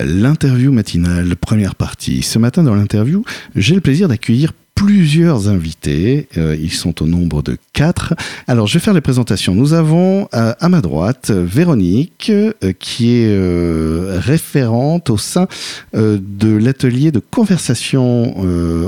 L'interview 0.00 0.72
matinale, 0.72 1.36
première 1.36 1.74
partie. 1.74 2.22
Ce 2.22 2.38
matin 2.38 2.62
dans 2.62 2.74
l'interview, 2.74 3.24
j'ai 3.54 3.74
le 3.74 3.82
plaisir 3.82 4.08
d'accueillir 4.08 4.52
plusieurs 4.82 5.48
invités. 5.48 6.26
Euh, 6.36 6.56
ils 6.60 6.72
sont 6.72 7.02
au 7.02 7.06
nombre 7.06 7.40
de 7.42 7.56
quatre. 7.72 8.14
Alors, 8.48 8.66
je 8.66 8.74
vais 8.74 8.80
faire 8.80 8.94
les 8.94 9.00
présentations. 9.00 9.54
Nous 9.54 9.74
avons 9.74 10.28
euh, 10.34 10.54
à 10.58 10.68
ma 10.68 10.80
droite 10.80 11.30
Véronique, 11.30 12.30
euh, 12.30 12.72
qui 12.80 13.12
est 13.12 14.18
référente 14.18 15.08
au 15.10 15.18
sein 15.18 15.46
de 15.94 16.56
l'atelier 16.56 17.12
de 17.12 17.20
conversation 17.20 18.36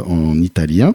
en 0.08 0.40
italien, 0.40 0.94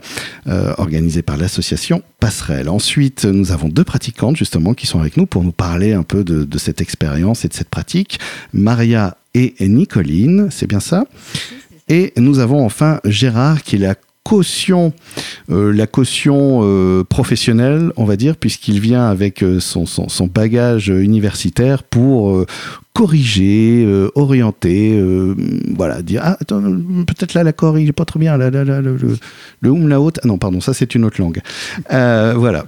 organisé 0.77 1.21
par 1.21 1.37
l'association 1.37 2.01
Passerelle. 2.19 2.69
Ensuite, 2.69 3.25
nous 3.25 3.51
avons 3.51 3.69
deux 3.69 3.83
pratiquantes, 3.83 4.35
justement, 4.35 4.73
qui 4.73 4.87
sont 4.87 4.99
avec 4.99 5.17
nous 5.17 5.25
pour 5.25 5.43
nous 5.43 5.51
parler 5.51 5.93
un 5.93 6.03
peu 6.03 6.23
de, 6.23 6.43
de 6.43 6.57
cette 6.57 6.81
expérience 6.81 7.45
et 7.45 7.47
de 7.47 7.53
cette 7.53 7.69
pratique. 7.69 8.19
Maria 8.53 9.17
et 9.33 9.53
Nicoline, 9.61 10.49
c'est 10.51 10.67
bien 10.67 10.79
ça 10.79 11.05
et 11.89 12.13
nous 12.17 12.39
avons 12.39 12.63
enfin 12.63 12.99
Gérard 13.03 13.63
qui 13.63 13.75
est 13.75 13.79
la 13.79 13.95
caution, 14.29 14.93
euh, 15.49 15.73
la 15.73 15.87
caution 15.87 16.59
euh, 16.61 17.03
professionnelle, 17.03 17.91
on 17.97 18.05
va 18.05 18.15
dire, 18.15 18.37
puisqu'il 18.37 18.79
vient 18.79 19.09
avec 19.09 19.41
euh, 19.41 19.59
son, 19.59 19.87
bagage 20.27 20.89
universitaire 20.89 21.81
pour 21.81 22.45
corriger, 22.93 23.87
orienter, 24.13 25.01
voilà, 25.75 26.01
dire 26.03 26.21
ah 26.23 26.37
attends 26.39 26.61
peut-être 26.61 27.33
là 27.33 27.43
l'accord 27.43 27.79
il 27.79 27.89
est 27.89 27.93
pas 27.93 28.05
trop 28.05 28.19
bien, 28.19 28.37
là, 28.37 28.51
là, 28.51 28.63
là, 28.63 28.81
le, 28.81 28.97
le, 28.97 29.17
le 29.61 29.87
la 29.87 29.99
haute, 29.99 30.19
ah 30.23 30.27
non 30.27 30.37
pardon 30.37 30.59
ça 30.61 30.73
c'est 30.73 30.93
une 30.93 31.05
autre 31.05 31.19
langue, 31.19 31.41
voilà. 31.89 32.65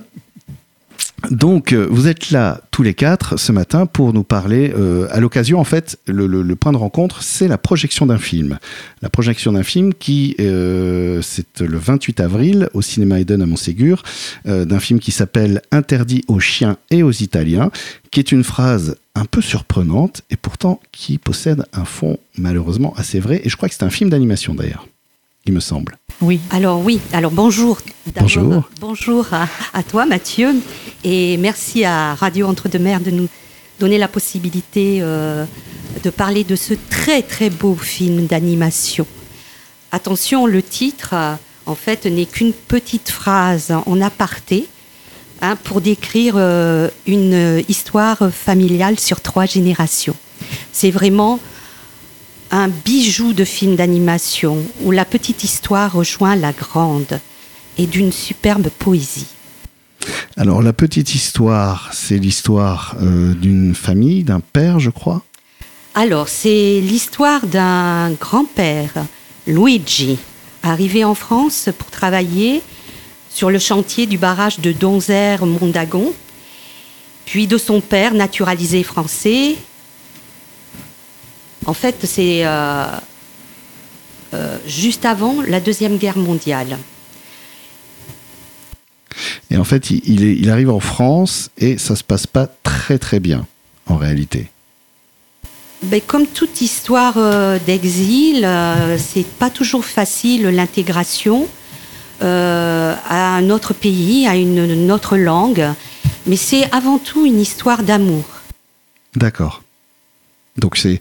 Donc, 1.30 1.72
euh, 1.72 1.88
vous 1.90 2.08
êtes 2.08 2.32
là 2.32 2.62
tous 2.72 2.82
les 2.82 2.94
quatre 2.94 3.38
ce 3.38 3.52
matin 3.52 3.86
pour 3.86 4.12
nous 4.12 4.24
parler, 4.24 4.74
euh, 4.76 5.08
à 5.12 5.20
l'occasion, 5.20 5.60
en 5.60 5.64
fait, 5.64 6.00
le, 6.08 6.56
point 6.56 6.72
de 6.72 6.78
rencontre, 6.78 7.22
c'est 7.22 7.48
la 7.48 7.58
projection 7.58 8.06
d'un 8.08 8.18
film. 8.18 8.58
La 9.02 9.10
projection 9.10 9.52
d'un 9.52 9.64
film 9.64 9.94
qui, 9.94 10.36
euh, 10.40 11.22
c'est 11.22 11.62
le 11.62 11.78
28 11.78 12.20
avril 12.20 12.70
au 12.74 12.82
cinéma 12.82 13.20
Eden 13.20 13.42
à 13.42 13.46
Montségur, 13.46 14.04
d'un 14.46 14.80
film 14.80 15.00
qui 15.00 15.12
s'appelle 15.12 15.62
Interdit 15.72 16.24
aux 16.28 16.40
chiens 16.40 16.78
et 16.90 17.04
aux 17.04 17.12
Italiens, 17.12 17.72
qui 18.10 18.20
est 18.20 18.32
une 18.32 18.44
phrase 18.44 18.96
un 19.16 19.26
peu 19.26 19.42
surprenante 19.42 20.22
et 20.30 20.38
pourtant 20.38 20.80
qui 20.92 21.18
possède 21.18 21.66
un 21.74 21.86
fond 21.86 22.18
malheureusement 22.38 22.94
assez 22.98 23.20
vrai. 23.20 23.42
Et 23.44 23.50
je 23.50 23.58
crois 23.58 23.70
que 23.70 23.76
c'est 23.76 23.84
un 23.84 23.90
film 23.90 24.10
d'animation 24.10 24.56
d'ailleurs 24.56 24.88
il 25.46 25.54
me 25.54 25.60
semble. 25.60 25.98
Oui. 26.22 26.40
Alors 26.52 26.80
oui, 26.80 27.00
alors 27.14 27.32
bonjour. 27.32 27.80
Bonjour. 28.16 28.70
Bonjour 28.80 29.28
à, 29.74 29.84
toi 29.84 30.06
Mathieu 30.06 30.56
et 31.04 31.38
merci 31.38 31.84
à 31.84 32.14
Radio 32.14 32.48
Entre-deux-Mers 32.48 33.00
de 33.00 33.12
nous 33.12 33.28
donner 33.80 33.98
la 33.98 34.08
possibilité 34.08 35.00
euh, 35.02 35.46
de 36.04 36.10
parler 36.12 36.44
de 36.44 36.56
ce 36.56 36.76
très 36.90 37.24
très 37.24 37.50
beau 37.50 37.76
film 37.76 38.28
d'animation. 38.28 39.08
Attention, 39.92 40.46
le 40.46 40.62
titre 40.62 41.16
en 41.66 41.76
fait 41.76 42.06
n'est 42.06 42.28
qu'une 42.28 42.54
petite 42.54 43.10
phrase 43.10 43.74
en 43.86 44.00
aparté 44.00 44.68
hein, 45.42 45.56
pour 45.64 45.82
décrire 45.82 46.36
euh, 46.38 46.90
une 47.08 47.64
histoire 47.68 48.32
familiale 48.32 49.00
sur 49.00 49.22
trois 49.22 49.48
générations. 49.48 50.16
C'est 50.72 50.92
vraiment 50.92 51.40
un 52.52 52.68
bijou 52.68 53.32
de 53.32 53.46
film 53.46 53.78
d'animation 53.78 54.58
où 54.84 54.92
la 54.92 55.06
petite 55.06 55.44
histoire 55.44 55.94
rejoint 55.94 56.36
la 56.36 56.52
grande 56.52 57.20
et 57.78 57.88
d'une 57.88 58.12
superbe 58.12 58.68
poésie. 58.68 59.28
Alors 60.36 60.62
la 60.62 60.74
petite 60.74 61.16
histoire, 61.16 61.90
c'est 61.94 62.18
l'histoire 62.18 62.96
euh, 63.02 63.34
d'une 63.34 63.74
famille, 63.74 64.24
d'un 64.24 64.42
père, 64.42 64.80
je 64.80 64.90
crois. 64.90 65.24
Alors 65.96 66.28
c'est 66.28 66.82
l'histoire 66.82 67.46
d'un 67.48 68.12
grand-père, 68.12 68.94
Luigi, 69.48 70.18
arrivé 70.64 71.04
en 71.06 71.16
France 71.16 71.70
pour 71.78 71.90
travailler 71.90 72.62
sur 73.30 73.50
le 73.50 73.60
chantier 73.60 74.08
du 74.08 74.18
barrage 74.18 74.60
de 74.60 74.74
Donzère-Mondagon, 74.74 76.14
puis 77.26 77.48
de 77.48 77.58
son 77.58 77.80
père 77.80 78.14
naturalisé 78.14 78.84
français 78.84 79.56
en 81.66 81.74
fait, 81.74 81.96
c'est 82.04 82.46
euh, 82.46 82.86
euh, 84.34 84.58
juste 84.66 85.06
avant 85.06 85.42
la 85.42 85.60
Deuxième 85.60 85.98
Guerre 85.98 86.18
mondiale. 86.18 86.78
Et 89.50 89.58
en 89.58 89.64
fait, 89.64 89.92
il, 89.92 90.50
arrive 90.50 90.70
en 90.70 90.80
France 90.80 91.50
et 91.58 91.78
ça 91.78 91.96
se 91.96 92.04
passe 92.04 92.26
pas 92.26 92.48
très 92.64 92.98
très 92.98 93.20
bien, 93.20 93.46
en 93.86 93.98
réalité. 93.98 94.48
Ben, 95.84 96.00
comme 96.06 96.28
toute 96.28 96.62
histoire 96.62 97.16
euh, 97.18 97.60
d'exil, 97.66 98.48
c'est 98.98 99.26
pas 99.26 99.50
toujours 99.50 99.84
facile 99.84 100.44
l'intégration 100.44 101.48
à 102.22 103.36
un 103.36 103.50
autre 103.50 103.74
pays, 103.74 104.28
à 104.28 104.36
une 104.36 104.92
autre 104.92 105.18
langue, 105.18 105.66
mais 106.28 106.36
c'est 106.36 106.72
avant 106.72 107.00
tout 107.00 107.26
une 107.26 107.40
histoire 107.40 107.82
d'amour. 107.82 108.24
D'accord. 109.16 109.64
Donc 110.62 110.78
c'est, 110.78 111.00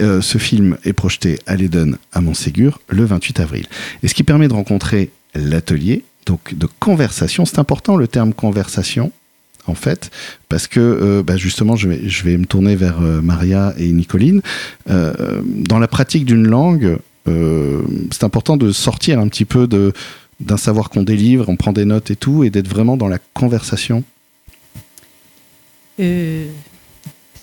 euh, 0.00 0.20
ce 0.20 0.38
film 0.38 0.78
est 0.84 0.94
projeté 0.94 1.38
à 1.46 1.54
l'Eden 1.54 1.98
à 2.12 2.20
Montségur 2.20 2.80
le 2.88 3.04
28 3.04 3.40
avril. 3.40 3.66
Et 4.02 4.08
ce 4.08 4.14
qui 4.14 4.24
permet 4.24 4.48
de 4.48 4.54
rencontrer 4.54 5.10
l'atelier, 5.34 6.02
donc 6.26 6.54
de 6.54 6.66
conversation, 6.80 7.44
c'est 7.44 7.58
important 7.58 7.96
le 7.96 8.08
terme 8.08 8.32
conversation 8.32 9.12
en 9.66 9.74
fait, 9.74 10.10
parce 10.48 10.66
que 10.66 10.80
euh, 10.80 11.22
bah, 11.22 11.36
justement, 11.36 11.76
je 11.76 11.90
vais, 11.90 12.08
je 12.08 12.24
vais 12.24 12.38
me 12.38 12.46
tourner 12.46 12.74
vers 12.74 13.02
euh, 13.02 13.20
Maria 13.20 13.74
et 13.76 13.92
Nicoline. 13.92 14.40
dans 14.86 15.78
la 15.78 15.88
pratique 15.88 16.24
d'une 16.24 16.48
langue, 16.48 16.98
c'est 18.10 18.24
important 18.24 18.56
de 18.56 18.72
sortir 18.72 19.18
un 19.18 19.28
petit 19.28 19.44
peu 19.44 19.66
de, 19.66 19.92
d'un 20.40 20.56
savoir 20.56 20.88
qu'on 20.88 21.02
délivre, 21.02 21.46
on 21.50 21.56
prend 21.56 21.74
des 21.74 21.84
notes 21.84 22.10
et 22.10 22.16
tout, 22.16 22.42
et 22.42 22.48
d'être 22.48 22.68
vraiment 22.68 22.96
dans 22.96 23.08
la 23.08 23.18
conversation. 23.34 24.02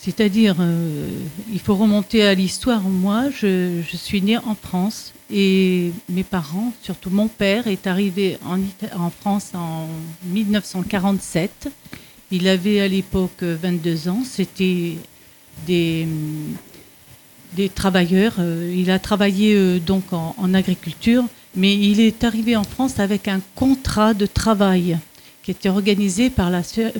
C'est-à-dire, 0.05 0.57
euh, 0.59 1.07
il 1.51 1.59
faut 1.59 1.73
remonter 1.73 2.21
à 2.21 2.35
l'histoire. 2.35 2.81
Moi, 2.81 3.31
je, 3.31 3.81
suis 3.91 4.21
née 4.21 4.37
en 4.37 4.53
France 4.53 5.13
et 5.31 5.91
mes 6.09 6.23
parents, 6.23 6.73
surtout 6.83 7.09
mon 7.09 7.27
père, 7.27 7.65
est 7.65 7.87
arrivé 7.87 8.37
en, 8.45 9.09
France 9.09 9.53
en 9.55 9.87
1947. 10.25 11.69
Il 12.29 12.47
avait 12.47 12.81
à 12.81 12.87
l'époque 12.87 13.41
22 13.41 14.07
ans. 14.09 14.21
C'était 14.23 14.97
des, 15.65 16.07
travailleurs. 17.73 18.35
Euh, 18.37 18.71
il 18.77 18.91
a 18.91 18.99
travaillé 18.99 19.55
euh, 19.55 19.79
donc 19.79 20.13
en, 20.13 20.53
agriculture, 20.53 21.23
mais 21.55 21.73
il 21.73 21.99
est 21.99 22.23
arrivé 22.23 22.55
en 22.55 22.63
France 22.63 22.99
avec 22.99 23.27
un 23.27 23.41
contrat 23.55 24.13
de 24.13 24.27
travail 24.27 24.99
qui 25.41 25.49
était 25.49 25.69
organisé 25.69 26.29
par, 26.29 26.51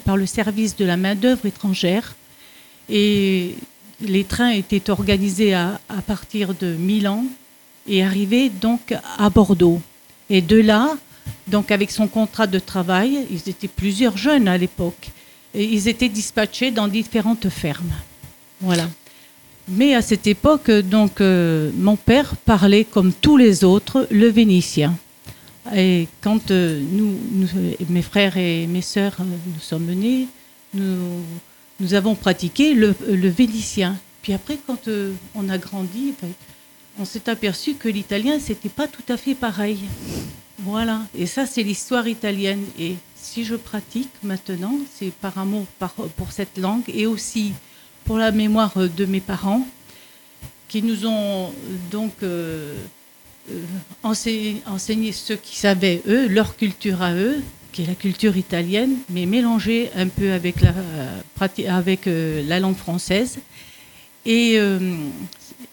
par 0.04 0.18
le 0.18 0.26
service 0.26 0.76
de 0.76 0.86
la 0.86 0.98
main-d'œuvre 0.98 1.46
étrangère 1.46 2.16
et 2.90 3.56
les 4.02 4.24
trains 4.24 4.52
étaient 4.52 4.90
organisés 4.90 5.54
à, 5.54 5.80
partir 6.06 6.54
de 6.54 6.74
Milan 6.74 7.26
et 7.88 8.04
arrivaient 8.04 8.50
donc 8.50 8.94
à 9.18 9.30
Bordeaux. 9.30 9.82
Et 10.30 10.42
de 10.42 10.60
là, 10.60 10.96
donc 11.48 11.72
avec 11.72 11.92
son 11.92 12.08
contrat 12.08 12.48
de 12.48 12.60
travail, 12.60 13.26
ils 13.30 13.50
étaient 13.50 13.68
plusieurs 13.68 14.18
jeunes 14.18 14.48
à 14.48 14.58
l'époque, 14.58 15.10
et 15.54 15.64
ils 15.64 15.88
étaient 15.88 16.10
dispatchés 16.10 16.72
dans 16.72 16.88
différentes 16.88 17.50
fermes. 17.50 17.94
Voilà. 18.60 18.90
Mais 19.68 19.96
à 19.96 20.02
cette 20.02 20.28
époque, 20.28 20.70
donc, 20.70 21.22
euh, 21.22 21.72
mon 21.78 21.96
père 21.96 22.36
parlait 22.36 22.84
comme 22.84 23.14
tous 23.14 23.38
les 23.38 23.64
autres 23.64 24.08
le 24.12 24.28
vénitien. 24.28 24.96
Et 25.76 26.08
quand 26.22 26.52
euh, 26.52 26.80
nous, 26.92 27.18
mes 27.90 28.04
frères 28.04 28.38
et 28.38 28.68
mes 28.68 28.82
sœurs, 28.82 29.18
euh, 29.20 29.24
nous 29.24 29.60
sommes 29.60 29.92
nés, 29.92 30.28
nous, 30.76 31.24
nous 31.80 31.94
avons 31.94 32.16
pratiqué 32.16 32.74
le, 32.74 32.96
vénitien. 33.30 33.98
Puis 34.22 34.34
après, 34.34 34.58
quand 34.66 34.88
euh, 34.88 35.14
on 35.36 35.50
a 35.50 35.58
grandi, 35.58 36.14
ben, 36.22 36.32
on 36.98 37.06
s'est 37.06 37.30
aperçu 37.30 37.76
que 37.76 37.90
l'italien, 37.90 38.40
c'était 38.40 38.70
pas 38.70 38.88
tout 38.88 39.04
à 39.10 39.18
fait 39.18 39.36
pareil. 39.36 39.80
Voilà. 40.60 41.02
Et 41.18 41.26
ça, 41.26 41.46
c'est 41.46 41.64
l'histoire 41.64 42.08
italienne. 42.08 42.64
Et 42.80 42.96
si 43.16 43.44
je 43.44 43.56
pratique 43.56 44.12
maintenant, 44.24 44.78
c'est 44.98 45.12
par 45.12 45.38
amour 45.38 45.66
pour 46.16 46.32
cette 46.32 46.58
langue 46.58 46.84
et 46.88 47.06
aussi 47.06 47.54
pour 48.06 48.18
la 48.18 48.32
mémoire 48.32 48.74
de 48.78 49.06
mes 49.06 49.20
parents 49.20 49.68
qui 50.68 50.82
nous 50.82 51.06
ont 51.06 51.54
donc 51.92 52.14
euh, 52.24 52.76
euh, 53.52 53.62
enseigné, 54.04 54.62
enseigné 54.66 55.12
ce 55.12 55.34
qu'ils 55.34 55.58
savaient, 55.58 56.02
eux, 56.08 56.28
leur 56.28 56.56
culture 56.56 57.02
à 57.02 57.14
eux, 57.14 57.44
qui 57.76 57.84
est 57.84 57.88
la 57.88 57.96
culture 57.96 58.38
italienne, 58.38 58.96
mais 59.10 59.26
mélangée 59.26 59.92
un 59.98 60.08
peu 60.08 60.32
avec 60.32 60.62
la, 60.62 60.74
avec, 61.70 62.08
euh, 62.08 62.42
la 62.48 62.62
langue 62.62 62.78
française. 62.78 63.38
Et, 64.26 64.54
euh, 64.58 64.80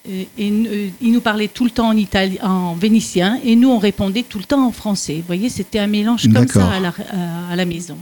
et, 0.08 0.26
il 0.36 1.12
nous 1.12 1.20
parlait 1.20 1.46
tout 1.46 1.64
le 1.64 1.70
temps 1.70 1.92
en, 1.92 2.48
en 2.50 2.74
vénitien, 2.74 3.38
et 3.44 3.54
nous, 3.54 3.70
on 3.70 3.78
répondait 3.78 4.24
tout 4.24 4.38
le 4.38 4.44
temps 4.44 4.66
en 4.66 4.72
français. 4.72 5.14
Vous 5.14 5.26
voyez, 5.28 5.48
c'était 5.48 5.78
un 5.78 5.86
mélange 5.86 6.28
comme 6.32 6.48
ça 6.48 6.72
à 6.72 6.80
la, 6.80 6.92
à 7.50 7.54
la 7.54 7.64
maison. 7.64 7.96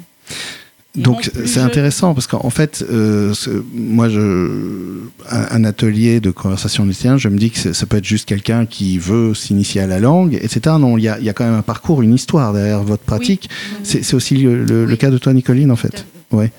Donc 0.96 1.30
c'est 1.46 1.60
intéressant 1.60 2.14
parce 2.14 2.26
qu'en 2.26 2.50
fait, 2.50 2.84
euh, 2.90 3.32
moi, 3.72 4.08
je, 4.08 5.02
un, 5.30 5.62
atelier 5.62 6.18
de 6.18 6.32
conversation 6.32 6.84
lycéen, 6.84 7.16
je 7.16 7.28
me 7.28 7.38
dis 7.38 7.52
que 7.52 7.72
ça 7.72 7.86
peut 7.86 7.98
être 7.98 8.04
juste 8.04 8.28
quelqu'un 8.28 8.66
qui 8.66 8.98
veut 8.98 9.32
s'initier 9.34 9.82
à 9.82 9.86
la 9.86 10.00
langue, 10.00 10.34
etc. 10.34 10.76
Non, 10.80 10.98
il 10.98 11.04
y 11.04 11.08
a, 11.08 11.20
y 11.20 11.28
a, 11.28 11.32
quand 11.32 11.44
même 11.44 11.54
un 11.54 11.62
parcours, 11.62 12.02
une 12.02 12.14
histoire 12.14 12.52
derrière 12.52 12.82
votre 12.82 13.04
pratique. 13.04 13.48
C'est 13.84 14.14
aussi 14.14 14.36
le, 14.38 14.96
cas 14.96 15.10
de 15.10 15.18
toi, 15.18 15.32
Nicoline, 15.32 15.70
en 15.70 15.76
fait. 15.76 16.04
Ouais. 16.32 16.50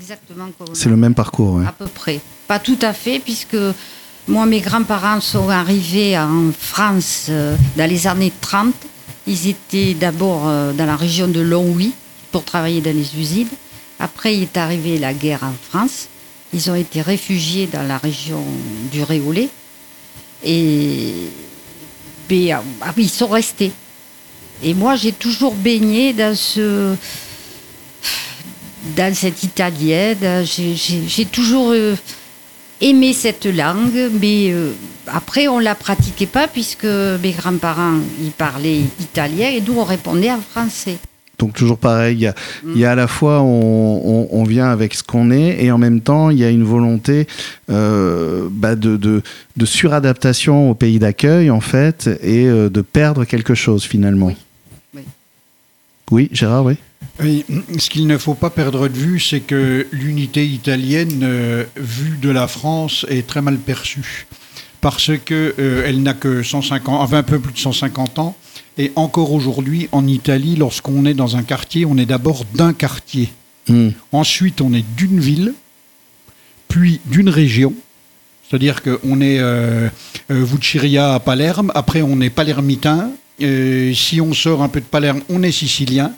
Exactement. 0.00 0.48
C'est 0.72 0.88
le 0.88 0.96
même 0.96 1.14
parcours. 1.14 1.60
À 1.60 1.72
peu 1.72 1.86
près. 1.86 2.20
Pas 2.48 2.58
tout 2.58 2.78
à 2.82 2.92
fait, 2.92 3.20
puisque 3.20 3.56
moi, 4.26 4.46
mes 4.46 4.60
grands-parents 4.60 5.20
sont 5.20 5.48
arrivés 5.48 6.18
en 6.18 6.50
France 6.58 7.26
euh, 7.28 7.54
dans 7.76 7.88
les 7.88 8.08
années 8.08 8.32
30. 8.40 8.74
Ils 9.28 9.48
étaient 9.48 9.94
d'abord 9.94 10.42
euh, 10.46 10.72
dans 10.72 10.86
la 10.86 10.96
région 10.96 11.28
de 11.28 11.40
Longwy 11.40 11.92
pour 12.32 12.44
travailler 12.44 12.80
dans 12.80 12.94
les 12.94 13.16
usines. 13.18 13.48
Après, 13.98 14.36
il 14.36 14.42
est 14.42 14.56
arrivé 14.56 14.98
la 14.98 15.14
guerre 15.14 15.42
en 15.42 15.54
France. 15.70 16.08
Ils 16.52 16.70
ont 16.70 16.74
été 16.74 17.00
réfugiés 17.02 17.66
dans 17.66 17.82
la 17.82 17.98
région 17.98 18.42
du 18.90 19.02
Réolais. 19.02 19.48
Et 20.44 21.12
ben, 22.28 22.62
ah 22.80 22.92
ils 22.96 23.10
sont 23.10 23.28
restés. 23.28 23.72
Et 24.62 24.74
moi, 24.74 24.96
j'ai 24.96 25.12
toujours 25.12 25.54
baigné 25.54 26.12
dans 26.12 26.36
ce 26.36 26.94
dans 28.96 29.14
cette 29.14 29.42
italienne. 29.42 30.44
J'ai 30.44 31.26
toujours 31.26 31.70
euh, 31.72 31.96
aimé 32.80 33.12
cette 33.12 33.46
langue, 33.46 34.10
mais 34.20 34.50
euh, 34.50 34.72
après, 35.06 35.48
on 35.48 35.58
ne 35.58 35.64
la 35.64 35.74
pratiquait 35.74 36.26
pas 36.26 36.48
puisque 36.48 36.84
mes 36.84 37.32
grands-parents 37.32 37.98
ils 38.20 38.30
parlaient 38.30 38.82
italien 39.00 39.50
et 39.50 39.60
nous, 39.60 39.78
on 39.78 39.84
répondait 39.84 40.30
en 40.30 40.40
français. 40.40 40.98
Donc 41.38 41.52
toujours 41.52 41.76
pareil, 41.76 42.30
il 42.64 42.78
y 42.78 42.84
a, 42.84 42.90
à 42.90 42.94
la 42.94 43.06
fois 43.06 43.42
on, 43.42 44.44
vient 44.44 44.68
avec 44.70 44.94
ce 44.94 45.02
qu'on 45.02 45.30
est 45.30 45.62
et 45.62 45.70
en 45.70 45.76
même 45.76 46.00
temps 46.00 46.30
il 46.30 46.38
y 46.38 46.44
a 46.44 46.50
une 46.50 46.64
volonté 46.64 47.26
euh, 47.68 48.48
bah, 48.50 48.74
de, 48.74 48.96
de, 48.96 49.22
suradaptation 49.64 50.70
au 50.70 50.74
pays 50.74 50.98
d'accueil 50.98 51.50
en 51.50 51.60
fait 51.60 52.08
et 52.22 52.46
euh, 52.46 52.70
de 52.70 52.80
perdre 52.80 53.24
quelque 53.24 53.54
chose 53.54 53.84
finalement. 53.84 54.32
Oui, 54.94 55.02
oui. 56.10 56.28
Gérard, 56.32 56.64
oui. 56.64 56.76
Oui, 57.20 57.44
ce 57.78 57.90
qu'il 57.90 58.06
ne 58.06 58.16
faut 58.18 58.34
pas 58.34 58.50
perdre 58.50 58.88
de 58.88 58.96
vue, 58.96 59.20
c'est 59.20 59.40
que 59.40 59.86
l'unité 59.90 60.46
italienne 60.46 61.20
euh, 61.22 61.64
vue 61.76 62.16
de 62.16 62.30
la 62.30 62.46
France 62.46 63.04
est 63.08 63.26
très 63.26 63.42
mal 63.42 63.58
perçue 63.58 64.26
parce 64.80 65.10
que 65.24 65.54
elle 65.84 66.02
n'a 66.02 66.14
que 66.14 66.42
150, 66.42 67.00
enfin 67.00 67.18
un 67.18 67.22
peu 67.22 67.40
plus 67.40 67.52
de 67.52 67.58
150 67.58 68.20
ans 68.20 68.36
et 68.78 68.92
encore 68.94 69.32
aujourd'hui, 69.32 69.88
en 69.92 70.06
Italie, 70.06 70.56
lorsqu'on 70.56 71.06
est 71.06 71.14
dans 71.14 71.36
un 71.36 71.42
quartier, 71.42 71.86
on 71.86 71.96
est 71.96 72.06
d'abord 72.06 72.44
d'un 72.54 72.72
quartier. 72.72 73.30
Hmm. 73.68 73.90
Ensuite, 74.12 74.60
on 74.60 74.72
est 74.74 74.84
d'une 74.96 75.18
ville, 75.18 75.54
puis 76.68 77.00
d'une 77.06 77.30
région. 77.30 77.74
C'est-à-dire 78.48 78.82
qu'on 78.82 79.20
est 79.20 79.38
euh, 79.38 79.88
euh 80.30 80.46
à 80.98 81.20
Palerme, 81.20 81.72
après 81.74 82.02
on 82.02 82.20
est 82.20 82.30
palermitain. 82.30 83.10
Euh, 83.42 83.92
si 83.92 84.20
on 84.20 84.32
sort 84.34 84.62
un 84.62 84.68
peu 84.68 84.80
de 84.80 84.86
Palerme, 84.86 85.22
on 85.28 85.42
est 85.42 85.52
sicilien. 85.52 86.12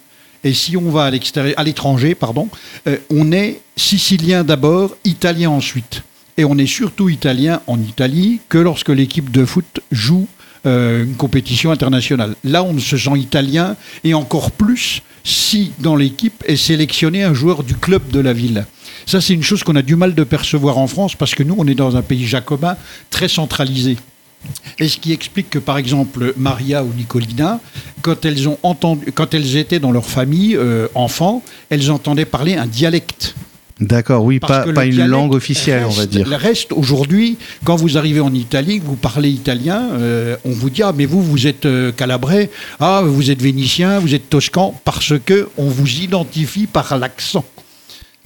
Et 0.45 0.53
si 0.53 0.77
on 0.77 0.91
va 0.91 1.05
à 1.05 1.11
l'extérieur, 1.11 1.55
à 1.59 1.65
l'étranger, 1.65 2.15
pardon, 2.15 2.49
euh, 2.87 2.99
on 3.11 3.33
est 3.33 3.61
sicilien 3.77 4.45
d'abord, 4.45 4.97
italien 5.05 5.51
ensuite. 5.51 6.03
Et 6.37 6.45
on 6.45 6.59
est 6.59 6.67
surtout 6.67 7.09
italien 7.09 7.61
en 7.67 7.81
Italie 7.81 8.41
que 8.49 8.59
lorsque 8.59 8.91
l'équipe 8.91 9.31
de 9.31 9.45
foot 9.45 9.81
joue 9.91 10.29
euh, 10.67 11.05
une 11.05 11.15
compétition 11.15 11.71
internationale. 11.71 12.35
Là, 12.45 12.63
on 12.63 12.79
se 12.79 12.97
sent 12.97 13.17
italien 13.17 13.77
et 14.05 14.15
encore 14.15 14.51
plus 14.51 15.03
si 15.25 15.73
dans 15.79 15.97
l'équipe 15.97 16.43
est 16.47 16.57
sélectionné 16.57 17.23
un 17.23 17.35
joueur 17.35 17.63
du 17.63 17.75
club 17.75 18.09
de 18.11 18.21
la 18.21 18.33
ville. 18.33 18.67
Ça, 19.07 19.21
c'est 19.21 19.35
une 19.35 19.43
chose 19.43 19.63
qu'on 19.63 19.77
a 19.77 19.83
du 19.83 19.97
mal 19.97 20.15
de 20.15 20.25
percevoir 20.25 20.79
en 20.79 20.87
France 20.87 21.15
parce 21.15 21.35
que 21.35 21.43
nous, 21.43 21.55
on 21.59 21.67
est 21.67 21.75
dans 21.75 21.97
un 21.97 22.03
pays 22.03 22.27
jacobin 22.27 22.77
très 23.11 23.29
centralisé. 23.29 23.97
Et 24.79 24.89
ce 24.89 24.99
qui 24.99 25.13
explique 25.13 25.51
que, 25.51 25.59
par 25.59 25.79
exemple, 25.79 26.33
Maria 26.37 26.85
ou 26.85 26.93
Nicolina, 26.95 27.61
quand 28.03 28.25
elles, 28.25 28.49
ont 28.49 28.59
entendu, 28.63 29.13
quand 29.13 29.35
elles 29.35 29.57
étaient 29.57 29.81
dans 29.81 29.91
leur 29.91 30.07
famille, 30.07 30.57
euh, 30.57 30.87
enfants, 30.95 31.43
elles 31.71 31.91
entendaient 31.91 32.25
parler 32.25 32.57
un 32.57 32.67
dialecte. 32.67 33.35
D'accord, 33.81 34.25
oui, 34.25 34.41
pas, 34.41 34.65
pas 34.73 34.87
une 34.87 35.07
langue 35.07 35.35
officielle, 35.35 35.85
on 35.87 35.91
va 35.91 36.07
dire. 36.07 36.29
Le 36.29 36.37
reste, 36.37 36.73
aujourd'hui, 36.73 37.39
quand 37.65 37.77
vous 37.77 37.97
arrivez 37.97 38.21
en 38.21 38.35
Italie, 38.35 38.81
vous 38.85 38.97
parlez 38.97 39.31
italien, 39.31 39.91
euh, 39.93 40.37
on 40.45 40.51
vous 40.51 40.69
dit 40.69 40.83
Ah, 40.83 40.93
mais 40.97 41.07
vous, 41.07 41.23
vous 41.23 41.47
êtes 41.47 41.65
euh, 41.65 41.93
calabrais, 41.93 42.51
ah, 42.81 43.03
vous 43.05 43.31
êtes 43.31 43.41
vénitien, 43.41 44.01
vous 44.01 44.15
êtes 44.15 44.29
toscan, 44.29 44.75
parce 44.85 45.15
que 45.25 45.49
on 45.57 45.69
vous 45.69 46.01
identifie 46.01 46.67
par 46.67 46.99
l'accent. 46.99 47.45